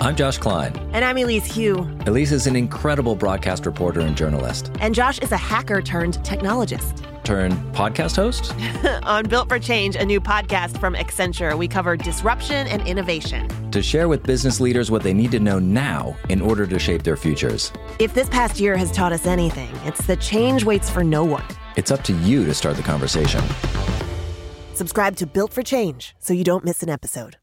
I'm 0.00 0.14
Josh 0.14 0.38
Klein. 0.38 0.74
And 0.92 1.04
I'm 1.04 1.18
Elise 1.18 1.54
Hu. 1.54 1.80
Elise 2.06 2.30
is 2.30 2.46
an 2.46 2.54
incredible 2.54 3.16
broadcast 3.16 3.66
reporter 3.66 4.00
and 4.00 4.16
journalist. 4.16 4.70
And 4.80 4.94
Josh 4.94 5.18
is 5.18 5.32
a 5.32 5.36
hacker 5.36 5.82
turned 5.82 6.18
technologist. 6.18 7.04
Turned 7.24 7.54
podcast 7.74 8.14
host? 8.16 8.54
On 9.02 9.28
Built 9.28 9.48
for 9.48 9.58
Change, 9.58 9.96
a 9.96 10.04
new 10.04 10.20
podcast 10.20 10.78
from 10.78 10.94
Accenture, 10.94 11.58
we 11.58 11.66
cover 11.66 11.96
disruption 11.96 12.68
and 12.68 12.86
innovation. 12.86 13.48
To 13.72 13.82
share 13.82 14.08
with 14.08 14.22
business 14.22 14.60
leaders 14.60 14.90
what 14.90 15.02
they 15.02 15.12
need 15.12 15.32
to 15.32 15.40
know 15.40 15.58
now 15.58 16.16
in 16.28 16.40
order 16.40 16.66
to 16.66 16.78
shape 16.78 17.02
their 17.02 17.16
futures. 17.16 17.72
If 17.98 18.14
this 18.14 18.28
past 18.28 18.60
year 18.60 18.76
has 18.76 18.92
taught 18.92 19.12
us 19.12 19.26
anything, 19.26 19.68
it's 19.84 20.06
that 20.06 20.20
change 20.20 20.64
waits 20.64 20.88
for 20.88 21.02
no 21.02 21.24
one. 21.24 21.44
It's 21.76 21.90
up 21.90 22.02
to 22.04 22.14
you 22.18 22.46
to 22.46 22.54
start 22.54 22.76
the 22.76 22.82
conversation. 22.82 23.42
Subscribe 24.78 25.16
to 25.16 25.26
Built 25.26 25.52
for 25.52 25.64
Change 25.64 26.14
so 26.20 26.32
you 26.32 26.44
don't 26.44 26.64
miss 26.64 26.84
an 26.84 26.88
episode. 26.88 27.36